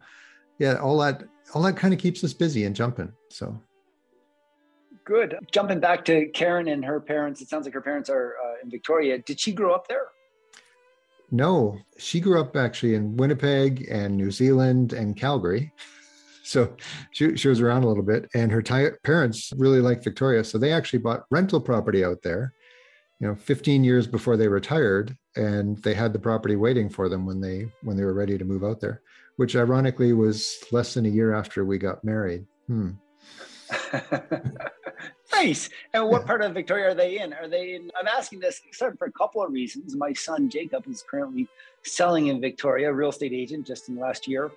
yeah, 0.60 0.76
all 0.76 1.00
that, 1.00 1.24
all 1.56 1.64
that 1.64 1.76
kind 1.78 1.94
of 1.94 2.00
keeps 2.00 2.24
us 2.24 2.34
busy 2.34 2.66
and 2.66 2.76
jumping. 2.76 3.12
So 3.32 3.60
good. 5.06 5.36
Jumping 5.52 5.80
back 5.80 6.06
to 6.06 6.28
Karen 6.28 6.68
and 6.68 6.86
her 6.86 7.00
parents, 7.00 7.42
it 7.42 7.50
sounds 7.50 7.66
like 7.66 7.74
her 7.74 7.82
parents 7.82 8.10
are 8.10 8.36
uh, 8.46 8.64
in 8.64 8.70
Victoria. 8.70 9.18
Did 9.18 9.40
she 9.40 9.52
grow 9.52 9.74
up 9.74 9.88
there? 9.88 10.10
No, 11.32 11.78
she 11.98 12.20
grew 12.20 12.40
up 12.40 12.56
actually 12.56 12.96
in 12.96 13.18
Winnipeg 13.18 13.88
and 13.90 14.18
New 14.18 14.32
Zealand 14.32 14.94
and 14.94 15.16
Calgary. 15.16 15.74
So 16.42 16.76
she, 17.12 17.38
she 17.38 17.48
was 17.48 17.62
around 17.62 17.84
a 17.84 17.88
little 17.88 18.02
bit, 18.02 18.28
and 18.34 18.52
her 18.52 18.64
parents 19.04 19.54
really 19.56 19.82
liked 19.82 20.04
Victoria. 20.04 20.44
So 20.44 20.58
they 20.58 20.74
actually 20.74 20.98
bought 20.98 21.26
rental 21.30 21.62
property 21.62 22.04
out 22.04 22.24
there, 22.24 22.56
you 23.20 23.28
know, 23.28 23.36
15 23.36 23.84
years 23.84 24.08
before 24.08 24.36
they 24.36 24.48
retired, 24.48 25.16
and 25.36 25.78
they 25.84 25.94
had 25.94 26.12
the 26.12 26.18
property 26.18 26.56
waiting 26.56 26.90
for 26.90 27.08
them 27.08 27.28
when 27.28 27.40
they 27.40 27.68
when 27.84 27.96
they 27.96 28.04
were 28.04 28.16
ready 28.16 28.36
to 28.36 28.46
move 28.46 28.64
out 28.64 28.80
there. 28.82 29.04
Which 29.36 29.56
ironically 29.56 30.14
was 30.14 30.58
less 30.72 30.96
than 30.96 31.06
a 31.06 31.10
year 31.10 31.36
after 31.36 31.66
we 31.66 31.78
got 31.78 32.04
married. 32.04 32.48
Hmm. 32.66 32.94
nice. 35.34 35.70
And 35.94 36.08
what 36.08 36.26
part 36.26 36.42
of 36.42 36.54
Victoria 36.54 36.90
are 36.90 36.94
they 36.94 37.20
in? 37.20 37.34
Are 37.34 37.48
they 37.48 37.76
in? 37.76 37.92
I'm 38.00 38.08
asking 38.08 38.40
this 38.40 38.62
for 38.78 38.96
a 39.02 39.12
couple 39.12 39.44
of 39.44 39.52
reasons. 39.52 39.96
My 39.96 40.14
son 40.14 40.50
Jacob 40.50 40.88
is 40.88 41.04
currently 41.10 41.48
selling 41.84 42.28
in 42.28 42.42
Victoria, 42.42 42.92
real 42.92 43.10
estate 43.10 43.34
agent, 43.34 43.66
just 43.66 43.90
in 43.90 43.96
the 43.96 44.02
last 44.02 44.28
year. 44.28 44.52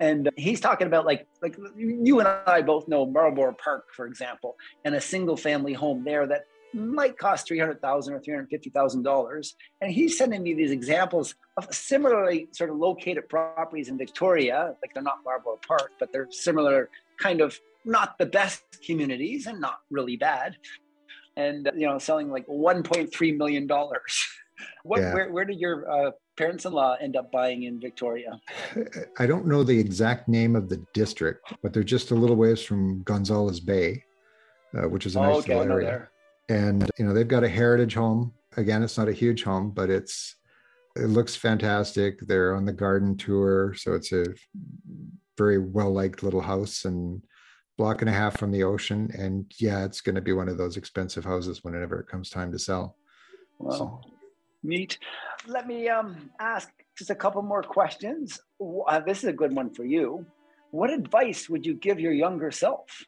And 0.00 0.28
uh, 0.28 0.30
he's 0.36 0.60
talking 0.60 0.86
about 0.86 1.06
like 1.06 1.26
like 1.42 1.56
you 1.76 2.18
and 2.18 2.28
I 2.46 2.62
both 2.62 2.88
know 2.88 3.06
Marlborough 3.06 3.56
Park, 3.62 3.86
for 3.94 4.06
example, 4.06 4.56
and 4.84 4.94
a 4.94 5.00
single 5.00 5.36
family 5.36 5.72
home 5.72 6.04
there 6.04 6.26
that 6.26 6.46
might 6.72 7.16
cost 7.16 7.46
three 7.46 7.58
hundred 7.58 7.80
thousand 7.80 8.14
or 8.14 8.20
three 8.20 8.34
hundred 8.34 8.48
fifty 8.50 8.70
thousand 8.70 9.02
dollars. 9.02 9.54
And 9.80 9.92
he's 9.92 10.18
sending 10.18 10.42
me 10.42 10.54
these 10.54 10.72
examples 10.72 11.36
of 11.56 11.72
similarly 11.72 12.48
sort 12.50 12.70
of 12.70 12.76
located 12.76 13.28
properties 13.28 13.88
in 13.88 13.96
Victoria, 13.96 14.74
like 14.82 14.92
they're 14.92 15.02
not 15.02 15.18
Marlborough 15.24 15.60
Park, 15.66 15.92
but 16.00 16.12
they're 16.12 16.28
similar 16.30 16.90
kind 17.18 17.40
of 17.40 17.58
not 17.84 18.18
the 18.18 18.26
best 18.26 18.62
communities 18.84 19.46
and 19.46 19.60
not 19.60 19.80
really 19.90 20.16
bad. 20.16 20.56
And, 21.36 21.70
you 21.76 21.86
know, 21.86 21.98
selling 21.98 22.30
like 22.30 22.46
$1.3 22.46 23.36
million. 23.36 23.68
what, 24.84 25.00
yeah. 25.00 25.14
where, 25.14 25.32
where 25.32 25.44
did 25.44 25.58
your 25.58 25.90
uh, 25.90 26.10
parents-in-law 26.36 26.96
end 27.00 27.16
up 27.16 27.30
buying 27.32 27.64
in 27.64 27.80
Victoria? 27.80 28.40
I 29.18 29.26
don't 29.26 29.46
know 29.46 29.64
the 29.64 29.78
exact 29.78 30.28
name 30.28 30.56
of 30.56 30.68
the 30.68 30.84
district, 30.92 31.52
but 31.62 31.72
they're 31.72 31.82
just 31.82 32.10
a 32.10 32.14
little 32.14 32.36
ways 32.36 32.62
from 32.62 33.02
Gonzales 33.02 33.60
Bay, 33.60 34.04
uh, 34.76 34.88
which 34.88 35.06
is 35.06 35.16
a 35.16 35.20
nice 35.20 35.34
oh, 35.34 35.38
okay, 35.38 35.58
little 35.58 35.72
area. 35.72 36.08
And 36.48 36.90
you 36.98 37.06
know 37.06 37.14
they've 37.14 37.26
got 37.26 37.42
a 37.42 37.48
heritage 37.48 37.94
home. 37.94 38.32
Again, 38.58 38.82
it's 38.82 38.98
not 38.98 39.08
a 39.08 39.12
huge 39.12 39.42
home, 39.42 39.70
but 39.70 39.88
it's 39.88 40.36
it 40.96 41.06
looks 41.06 41.34
fantastic. 41.34 42.20
They're 42.20 42.54
on 42.54 42.66
the 42.66 42.72
garden 42.72 43.16
tour, 43.16 43.74
so 43.76 43.94
it's 43.94 44.12
a 44.12 44.26
very 45.38 45.58
well 45.58 45.90
liked 45.90 46.22
little 46.22 46.42
house, 46.42 46.84
and 46.84 47.22
block 47.76 48.02
and 48.02 48.08
a 48.08 48.12
half 48.12 48.38
from 48.38 48.50
the 48.50 48.62
ocean. 48.62 49.10
And 49.16 49.52
yeah, 49.58 49.84
it's 49.84 50.00
going 50.00 50.14
to 50.14 50.20
be 50.20 50.32
one 50.32 50.48
of 50.48 50.58
those 50.58 50.76
expensive 50.76 51.24
houses 51.24 51.64
whenever 51.64 52.00
it 52.00 52.08
comes 52.08 52.30
time 52.30 52.52
to 52.52 52.58
sell. 52.58 52.96
Well, 53.58 53.78
so. 53.78 54.00
neat. 54.62 54.98
Let 55.46 55.66
me 55.66 55.88
um, 55.88 56.30
ask 56.40 56.70
just 56.96 57.10
a 57.10 57.14
couple 57.14 57.42
more 57.42 57.62
questions. 57.62 58.40
Uh, 58.60 59.00
this 59.00 59.18
is 59.18 59.30
a 59.30 59.32
good 59.32 59.54
one 59.54 59.70
for 59.70 59.84
you. 59.84 60.24
What 60.70 60.90
advice 60.90 61.48
would 61.48 61.64
you 61.64 61.74
give 61.74 62.00
your 62.00 62.12
younger 62.12 62.50
self? 62.50 63.04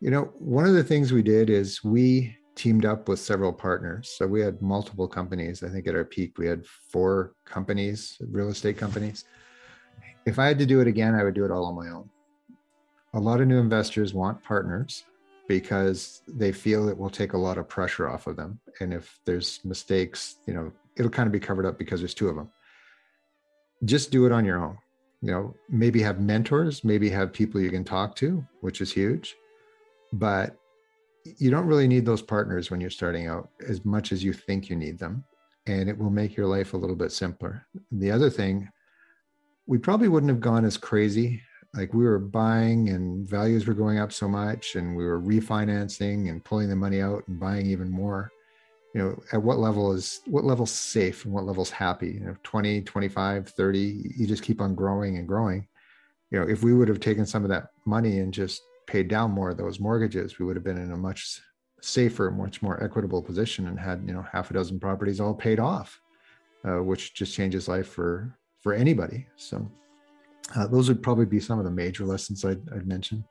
You 0.00 0.10
know, 0.10 0.30
one 0.38 0.64
of 0.64 0.74
the 0.74 0.84
things 0.84 1.12
we 1.12 1.22
did 1.22 1.50
is 1.50 1.82
we 1.82 2.36
teamed 2.54 2.84
up 2.84 3.08
with 3.08 3.18
several 3.18 3.52
partners. 3.52 4.14
So 4.16 4.26
we 4.26 4.40
had 4.40 4.60
multiple 4.60 5.08
companies. 5.08 5.62
I 5.62 5.68
think 5.68 5.86
at 5.86 5.94
our 5.94 6.04
peak, 6.04 6.38
we 6.38 6.46
had 6.46 6.66
four 6.66 7.34
companies, 7.44 8.16
real 8.30 8.48
estate 8.48 8.76
companies. 8.76 9.24
If 10.26 10.38
I 10.38 10.46
had 10.46 10.58
to 10.58 10.66
do 10.66 10.80
it 10.80 10.86
again, 10.86 11.14
I 11.14 11.24
would 11.24 11.34
do 11.34 11.44
it 11.44 11.50
all 11.50 11.64
on 11.64 11.74
my 11.74 11.88
own 11.88 12.10
a 13.14 13.20
lot 13.20 13.40
of 13.40 13.48
new 13.48 13.58
investors 13.58 14.14
want 14.14 14.42
partners 14.42 15.04
because 15.48 16.22
they 16.28 16.52
feel 16.52 16.88
it 16.88 16.96
will 16.96 17.10
take 17.10 17.32
a 17.32 17.38
lot 17.38 17.58
of 17.58 17.68
pressure 17.68 18.08
off 18.08 18.26
of 18.26 18.36
them. 18.36 18.60
And 18.80 18.92
if 18.92 19.18
there's 19.24 19.60
mistakes, 19.64 20.36
you 20.46 20.52
know, 20.52 20.70
it'll 20.96 21.10
kind 21.10 21.26
of 21.26 21.32
be 21.32 21.40
covered 21.40 21.64
up 21.64 21.78
because 21.78 22.00
there's 22.00 22.14
two 22.14 22.28
of 22.28 22.36
them. 22.36 22.50
Just 23.84 24.10
do 24.10 24.26
it 24.26 24.32
on 24.32 24.44
your 24.44 24.62
own. 24.62 24.76
You 25.22 25.30
know, 25.32 25.54
maybe 25.68 26.02
have 26.02 26.20
mentors, 26.20 26.84
maybe 26.84 27.08
have 27.10 27.32
people 27.32 27.60
you 27.60 27.70
can 27.70 27.82
talk 27.82 28.14
to, 28.16 28.44
which 28.60 28.80
is 28.80 28.92
huge. 28.92 29.36
But 30.12 30.56
you 31.38 31.50
don't 31.50 31.66
really 31.66 31.88
need 31.88 32.04
those 32.04 32.22
partners 32.22 32.70
when 32.70 32.80
you're 32.80 32.90
starting 32.90 33.26
out 33.26 33.48
as 33.66 33.84
much 33.84 34.12
as 34.12 34.22
you 34.22 34.32
think 34.32 34.68
you 34.68 34.76
need 34.76 34.98
them. 34.98 35.24
And 35.66 35.88
it 35.88 35.98
will 35.98 36.10
make 36.10 36.36
your 36.36 36.46
life 36.46 36.74
a 36.74 36.76
little 36.76 36.96
bit 36.96 37.12
simpler. 37.12 37.66
The 37.90 38.10
other 38.10 38.30
thing, 38.30 38.68
we 39.66 39.78
probably 39.78 40.08
wouldn't 40.08 40.30
have 40.30 40.40
gone 40.40 40.64
as 40.64 40.76
crazy 40.76 41.42
like 41.74 41.92
we 41.92 42.04
were 42.04 42.18
buying 42.18 42.88
and 42.88 43.28
values 43.28 43.66
were 43.66 43.74
going 43.74 43.98
up 43.98 44.12
so 44.12 44.28
much 44.28 44.74
and 44.74 44.96
we 44.96 45.04
were 45.04 45.20
refinancing 45.20 46.30
and 46.30 46.44
pulling 46.44 46.68
the 46.68 46.76
money 46.76 47.00
out 47.00 47.26
and 47.28 47.38
buying 47.38 47.66
even 47.66 47.90
more. 47.90 48.30
You 48.94 49.02
know 49.02 49.22
at 49.32 49.42
what 49.42 49.58
level 49.58 49.92
is 49.92 50.20
what 50.26 50.44
level's 50.44 50.70
safe 50.70 51.24
and 51.24 51.34
what 51.34 51.44
level's 51.44 51.70
happy? 51.70 52.12
You 52.12 52.20
know 52.20 52.36
20 52.42 52.82
25 52.82 53.48
30 53.48 54.12
you 54.16 54.26
just 54.26 54.42
keep 54.42 54.60
on 54.60 54.74
growing 54.74 55.18
and 55.18 55.28
growing. 55.28 55.68
You 56.30 56.40
know 56.40 56.48
if 56.48 56.62
we 56.62 56.72
would 56.72 56.88
have 56.88 57.00
taken 57.00 57.26
some 57.26 57.44
of 57.44 57.50
that 57.50 57.68
money 57.84 58.20
and 58.20 58.32
just 58.32 58.62
paid 58.86 59.08
down 59.08 59.30
more 59.30 59.50
of 59.50 59.58
those 59.58 59.78
mortgages 59.78 60.38
we 60.38 60.46
would 60.46 60.56
have 60.56 60.64
been 60.64 60.78
in 60.78 60.92
a 60.92 60.96
much 60.96 61.40
safer 61.80 62.30
much 62.30 62.62
more 62.62 62.82
equitable 62.82 63.22
position 63.22 63.68
and 63.68 63.78
had 63.78 64.02
you 64.06 64.14
know 64.14 64.24
half 64.32 64.50
a 64.50 64.54
dozen 64.54 64.80
properties 64.80 65.20
all 65.20 65.34
paid 65.34 65.60
off 65.60 66.00
uh, 66.64 66.82
which 66.82 67.14
just 67.14 67.34
changes 67.34 67.68
life 67.68 67.86
for 67.86 68.36
for 68.60 68.72
anybody 68.72 69.26
so 69.36 69.70
uh, 70.54 70.66
those 70.66 70.88
would 70.88 71.02
probably 71.02 71.26
be 71.26 71.40
some 71.40 71.58
of 71.58 71.64
the 71.64 71.70
major 71.70 72.04
lessons 72.04 72.44
I'd, 72.44 72.60
I'd 72.74 72.86
mention. 72.86 73.24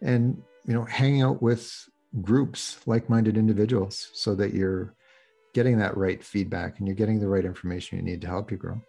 And, 0.00 0.40
you 0.66 0.74
know, 0.74 0.84
hanging 0.84 1.22
out 1.22 1.42
with 1.42 1.88
groups, 2.20 2.80
like 2.86 3.08
minded 3.08 3.36
individuals, 3.36 4.10
so 4.12 4.34
that 4.36 4.54
you're 4.54 4.94
getting 5.54 5.78
that 5.78 5.96
right 5.96 6.22
feedback 6.22 6.78
and 6.78 6.86
you're 6.86 6.96
getting 6.96 7.20
the 7.20 7.28
right 7.28 7.44
information 7.44 7.98
you 7.98 8.04
need 8.04 8.20
to 8.22 8.26
help 8.26 8.50
you 8.50 8.56
grow. 8.56 8.80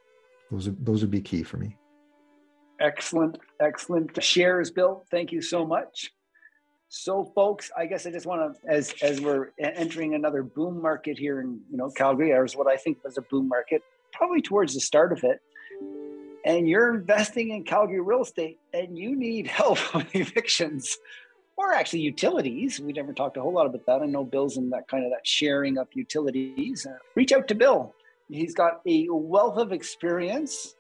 Those, 0.52 0.68
are, 0.68 0.76
those 0.80 1.02
would 1.02 1.12
be 1.12 1.22
key 1.22 1.44
for 1.44 1.58
me. 1.58 1.78
Excellent, 2.80 3.38
excellent 3.60 4.22
shares, 4.24 4.72
Bill. 4.72 5.04
Thank 5.10 5.32
you 5.32 5.42
so 5.42 5.66
much. 5.66 6.12
So, 6.90 7.32
folks, 7.34 7.72
I 7.76 7.88
guess 7.88 8.06
I 8.06 8.12
just 8.12 8.28
want 8.28 8.56
to, 8.56 8.72
as 8.72 8.94
as 9.02 9.20
we're 9.20 9.50
entering 9.58 10.14
another 10.14 10.44
boom 10.44 10.80
market 10.80 11.18
here 11.18 11.42
in 11.42 11.60
you 11.72 11.78
know 11.78 11.90
Calgary, 11.90 12.32
or 12.34 12.46
is 12.46 12.56
what 12.56 12.68
I 12.68 12.78
think 12.78 13.04
was 13.04 13.18
a 13.18 13.22
boom 13.22 13.48
market, 13.48 13.82
probably 14.12 14.42
towards 14.44 14.76
the 14.76 14.80
start 14.80 15.12
of 15.12 15.24
it 15.24 15.40
and 16.46 16.68
you're 16.68 16.94
investing 16.96 17.52
in 17.52 17.64
Calgary 17.64 18.02
real 18.02 18.22
estate 18.22 18.60
and 18.74 18.98
you 18.98 19.16
need 19.16 19.48
help 19.60 19.78
with 19.94 20.16
evictions 20.16 20.98
or 21.56 21.74
actually 21.74 22.02
utilities. 22.02 22.80
We 22.80 22.94
never 22.94 23.14
talked 23.14 23.38
a 23.38 23.42
whole 23.42 23.54
lot 23.54 23.68
about 23.68 23.86
that. 23.86 24.02
I 24.02 24.06
know 24.06 24.24
Bill's 24.24 24.58
in 24.58 24.70
that 24.72 24.88
kind 24.88 25.06
of 25.06 25.12
that 25.12 25.26
sharing 25.26 25.78
of 25.78 25.88
utilities. 25.94 26.86
Uh, 26.86 26.98
reach 27.16 27.32
out 27.32 27.48
to 27.50 27.56
Bill. 27.56 27.94
He's 28.30 28.56
got 28.56 28.82
a 28.88 29.08
wealth 29.10 29.58
of 29.58 29.72
experience 29.72 30.76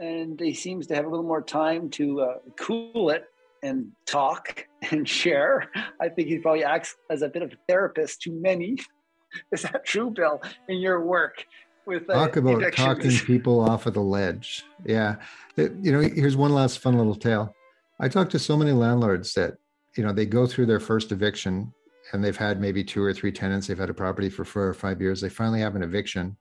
and 0.00 0.40
he 0.40 0.54
seems 0.54 0.86
to 0.86 0.94
have 0.94 1.04
a 1.04 1.08
little 1.08 1.26
more 1.26 1.42
time 1.42 1.90
to 1.90 2.22
uh, 2.22 2.34
cool 2.58 3.10
it 3.10 3.26
and 3.62 3.92
talk 4.06 4.66
and 4.90 5.08
share. 5.08 5.70
I 6.00 6.08
think 6.08 6.28
he 6.28 6.38
probably 6.38 6.64
acts 6.64 6.96
as 7.10 7.22
a 7.22 7.28
bit 7.28 7.42
of 7.42 7.52
a 7.52 7.56
therapist 7.68 8.22
to 8.22 8.32
many. 8.32 8.78
Is 9.52 9.62
that 9.62 9.84
true, 9.84 10.10
Bill, 10.10 10.40
in 10.68 10.78
your 10.78 11.04
work? 11.04 11.46
With 11.86 12.08
uh, 12.08 12.14
talk 12.14 12.36
about 12.36 12.72
talking 12.72 13.10
people 13.26 13.60
off 13.60 13.86
of 13.86 13.94
the 13.94 14.00
ledge. 14.00 14.64
Yeah, 14.84 15.16
it, 15.56 15.72
you 15.80 15.92
know, 15.92 16.00
here's 16.00 16.36
one 16.36 16.52
last 16.52 16.78
fun 16.78 16.96
little 16.96 17.14
tale. 17.14 17.54
I 17.98 18.08
talk 18.08 18.30
to 18.30 18.38
so 18.38 18.56
many 18.56 18.72
landlords 18.72 19.34
that 19.34 19.54
you 19.96 20.04
know 20.04 20.12
they 20.12 20.26
go 20.26 20.46
through 20.46 20.66
their 20.66 20.80
first 20.80 21.12
eviction 21.12 21.72
and 22.12 22.24
they've 22.24 22.36
had 22.36 22.60
maybe 22.60 22.82
two 22.82 23.02
or 23.02 23.12
three 23.12 23.30
tenants. 23.30 23.66
They've 23.66 23.78
had 23.78 23.90
a 23.90 23.94
property 23.94 24.28
for 24.28 24.44
four 24.44 24.66
or 24.66 24.74
five 24.74 25.00
years. 25.00 25.20
They 25.20 25.28
finally 25.28 25.60
have 25.60 25.76
an 25.76 25.82
eviction, 25.82 26.36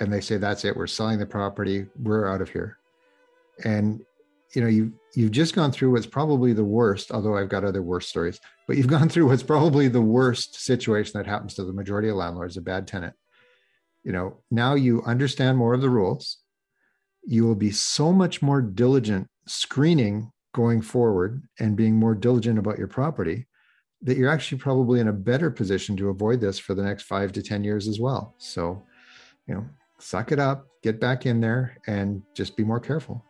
and 0.00 0.12
they 0.12 0.20
say 0.20 0.36
that's 0.36 0.64
it 0.64 0.76
we're 0.76 0.86
selling 0.86 1.18
the 1.18 1.26
property 1.26 1.86
we're 2.02 2.28
out 2.28 2.40
of 2.40 2.48
here 2.48 2.78
and 3.64 4.00
you 4.54 4.62
know 4.62 4.68
you 4.68 4.92
you've 5.14 5.30
just 5.30 5.54
gone 5.54 5.72
through 5.72 5.90
what's 5.90 6.06
probably 6.06 6.52
the 6.52 6.64
worst 6.64 7.10
although 7.10 7.36
i've 7.36 7.48
got 7.48 7.64
other 7.64 7.82
worse 7.82 8.08
stories 8.08 8.40
but 8.66 8.76
you've 8.76 8.86
gone 8.98 9.08
through 9.08 9.26
what's 9.26 9.42
probably 9.42 9.88
the 9.88 10.00
worst 10.00 10.60
situation 10.60 11.12
that 11.14 11.26
happens 11.26 11.54
to 11.54 11.64
the 11.64 11.72
majority 11.72 12.08
of 12.08 12.16
landlords 12.16 12.56
a 12.56 12.60
bad 12.60 12.86
tenant 12.86 13.14
you 14.08 14.14
know 14.14 14.38
now 14.50 14.74
you 14.74 15.02
understand 15.02 15.58
more 15.58 15.74
of 15.74 15.82
the 15.82 15.90
rules 15.90 16.38
you 17.22 17.44
will 17.46 17.54
be 17.54 17.70
so 17.70 18.10
much 18.10 18.40
more 18.40 18.62
diligent 18.62 19.28
screening 19.46 20.32
going 20.54 20.80
forward 20.80 21.42
and 21.60 21.76
being 21.76 21.94
more 21.94 22.14
diligent 22.14 22.58
about 22.58 22.78
your 22.78 22.88
property 22.88 23.46
that 24.00 24.16
you're 24.16 24.30
actually 24.30 24.58
probably 24.58 24.98
in 24.98 25.08
a 25.08 25.12
better 25.12 25.50
position 25.50 25.94
to 25.96 26.08
avoid 26.08 26.40
this 26.40 26.58
for 26.58 26.74
the 26.74 26.82
next 26.82 27.02
five 27.02 27.32
to 27.32 27.42
10 27.42 27.64
years 27.64 27.88
as 27.88 27.98
well. 27.98 28.34
So, 28.38 28.84
you 29.46 29.54
know, 29.54 29.66
suck 29.98 30.30
it 30.30 30.38
up, 30.38 30.66
get 30.82 31.00
back 31.00 31.26
in 31.26 31.40
there, 31.40 31.76
and 31.88 32.22
just 32.32 32.56
be 32.56 32.62
more 32.62 32.78
careful. 32.78 33.24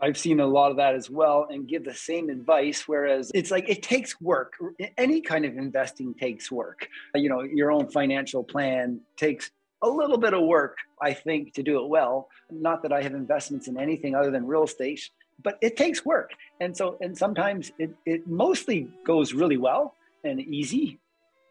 I've 0.00 0.18
seen 0.18 0.40
a 0.40 0.46
lot 0.46 0.72
of 0.72 0.76
that 0.78 0.94
as 0.94 1.08
well 1.08 1.46
and 1.48 1.66
give 1.66 1.84
the 1.84 1.94
same 1.94 2.28
advice. 2.28 2.86
Whereas 2.86 3.30
it's 3.34 3.50
like 3.50 3.68
it 3.68 3.82
takes 3.82 4.20
work. 4.20 4.54
Any 4.98 5.20
kind 5.20 5.44
of 5.44 5.56
investing 5.56 6.12
takes 6.14 6.50
work. 6.50 6.88
You 7.14 7.28
know, 7.28 7.42
your 7.42 7.70
own 7.70 7.88
financial 7.88 8.42
plan 8.42 9.00
takes 9.16 9.50
a 9.84 9.88
little 9.88 10.18
bit 10.18 10.34
of 10.34 10.42
work, 10.42 10.78
I 11.00 11.12
think, 11.12 11.54
to 11.54 11.62
do 11.62 11.82
it 11.82 11.88
well. 11.88 12.28
Not 12.50 12.82
that 12.82 12.92
I 12.92 13.02
have 13.02 13.14
investments 13.14 13.68
in 13.68 13.78
anything 13.78 14.14
other 14.14 14.30
than 14.30 14.46
real 14.46 14.64
estate 14.64 15.08
but 15.42 15.58
it 15.60 15.76
takes 15.76 16.04
work. 16.04 16.30
And 16.60 16.76
so, 16.76 16.96
and 17.00 17.16
sometimes 17.16 17.72
it, 17.78 17.90
it 18.06 18.26
mostly 18.26 18.88
goes 19.04 19.32
really 19.32 19.56
well 19.56 19.94
and 20.22 20.40
easy, 20.40 20.98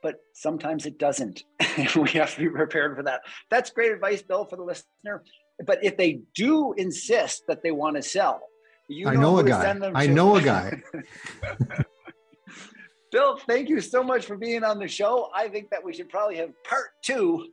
but 0.01 0.21
sometimes 0.33 0.85
it 0.85 0.97
doesn't. 0.97 1.43
we 1.95 2.09
have 2.11 2.33
to 2.35 2.39
be 2.39 2.49
prepared 2.49 2.95
for 2.95 3.03
that. 3.03 3.21
That's 3.49 3.69
great 3.69 3.91
advice, 3.91 4.21
Bill, 4.21 4.45
for 4.45 4.55
the 4.55 4.63
listener. 4.63 5.23
But 5.65 5.83
if 5.83 5.97
they 5.97 6.21
do 6.35 6.73
insist 6.73 7.43
that 7.47 7.61
they 7.61 7.71
want 7.71 7.95
to 7.95 8.01
sell, 8.01 8.41
you 8.89 9.07
I 9.07 9.15
know 9.15 9.37
a 9.39 9.43
guy. 9.43 9.91
I 9.95 10.07
know 10.07 10.35
a 10.35 10.41
guy. 10.41 10.81
Bill, 13.11 13.37
thank 13.47 13.69
you 13.69 13.79
so 13.79 14.03
much 14.03 14.25
for 14.25 14.35
being 14.35 14.63
on 14.63 14.79
the 14.79 14.87
show. 14.87 15.29
I 15.33 15.47
think 15.47 15.69
that 15.69 15.83
we 15.83 15.93
should 15.93 16.09
probably 16.09 16.37
have 16.37 16.51
part 16.63 16.89
two 17.03 17.47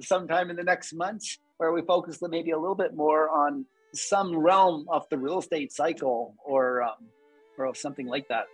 sometime 0.00 0.50
in 0.50 0.56
the 0.56 0.64
next 0.64 0.92
months 0.92 1.38
where 1.58 1.72
we 1.72 1.82
focus 1.82 2.18
maybe 2.22 2.50
a 2.50 2.58
little 2.58 2.74
bit 2.74 2.94
more 2.94 3.28
on 3.30 3.64
some 3.92 4.36
realm 4.36 4.86
of 4.90 5.08
the 5.08 5.16
real 5.16 5.38
estate 5.38 5.72
cycle 5.72 6.34
or 6.44 6.82
um, 6.82 7.08
or 7.58 7.74
something 7.74 8.06
like 8.06 8.28
that. 8.28 8.46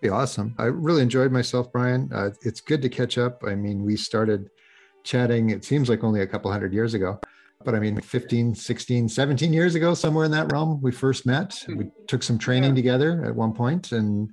Be 0.00 0.08
awesome. 0.08 0.54
I 0.58 0.64
really 0.64 1.02
enjoyed 1.02 1.32
myself, 1.32 1.72
Brian. 1.72 2.08
Uh, 2.14 2.30
it's 2.42 2.60
good 2.60 2.80
to 2.82 2.88
catch 2.88 3.18
up. 3.18 3.42
I 3.46 3.54
mean, 3.54 3.82
we 3.82 3.96
started 3.96 4.48
chatting, 5.02 5.50
it 5.50 5.64
seems 5.64 5.88
like 5.88 6.04
only 6.04 6.20
a 6.20 6.26
couple 6.26 6.52
hundred 6.52 6.72
years 6.72 6.94
ago, 6.94 7.18
but 7.64 7.74
I 7.74 7.80
mean, 7.80 8.00
15, 8.00 8.54
16, 8.54 9.08
17 9.08 9.52
years 9.52 9.74
ago, 9.74 9.94
somewhere 9.94 10.24
in 10.24 10.30
that 10.30 10.52
realm, 10.52 10.80
we 10.80 10.92
first 10.92 11.26
met. 11.26 11.64
We 11.66 11.74
hmm. 11.74 11.88
took 12.06 12.22
some 12.22 12.38
training 12.38 12.70
yeah. 12.70 12.76
together 12.76 13.24
at 13.24 13.34
one 13.34 13.52
point 13.52 13.92
and 13.92 14.30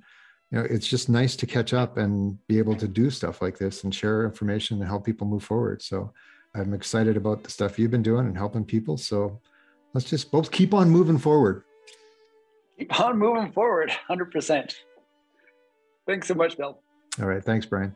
you 0.52 0.58
know, 0.58 0.64
it's 0.70 0.86
just 0.86 1.08
nice 1.08 1.34
to 1.36 1.46
catch 1.46 1.74
up 1.74 1.96
and 1.96 2.38
be 2.46 2.58
able 2.58 2.76
to 2.76 2.86
do 2.86 3.10
stuff 3.10 3.42
like 3.42 3.58
this 3.58 3.82
and 3.82 3.92
share 3.92 4.24
information 4.24 4.78
and 4.78 4.86
help 4.86 5.04
people 5.04 5.26
move 5.26 5.42
forward. 5.42 5.82
So 5.82 6.12
I'm 6.56 6.72
excited 6.72 7.16
about 7.16 7.44
the 7.44 7.50
stuff 7.50 7.78
you've 7.78 7.90
been 7.90 8.02
doing 8.02 8.26
and 8.26 8.36
helping 8.36 8.64
people. 8.64 8.96
So 8.96 9.40
let's 9.92 10.08
just 10.08 10.30
both 10.30 10.50
keep 10.50 10.72
on 10.72 10.88
moving 10.88 11.18
forward. 11.18 11.64
Keep 12.78 12.98
on 13.00 13.18
moving 13.18 13.52
forward, 13.52 13.92
100%. 14.08 14.74
Thanks 16.06 16.28
so 16.28 16.34
much, 16.34 16.56
Bill. 16.56 16.80
All 17.20 17.26
right. 17.26 17.44
Thanks, 17.44 17.66
Brian. 17.66 17.94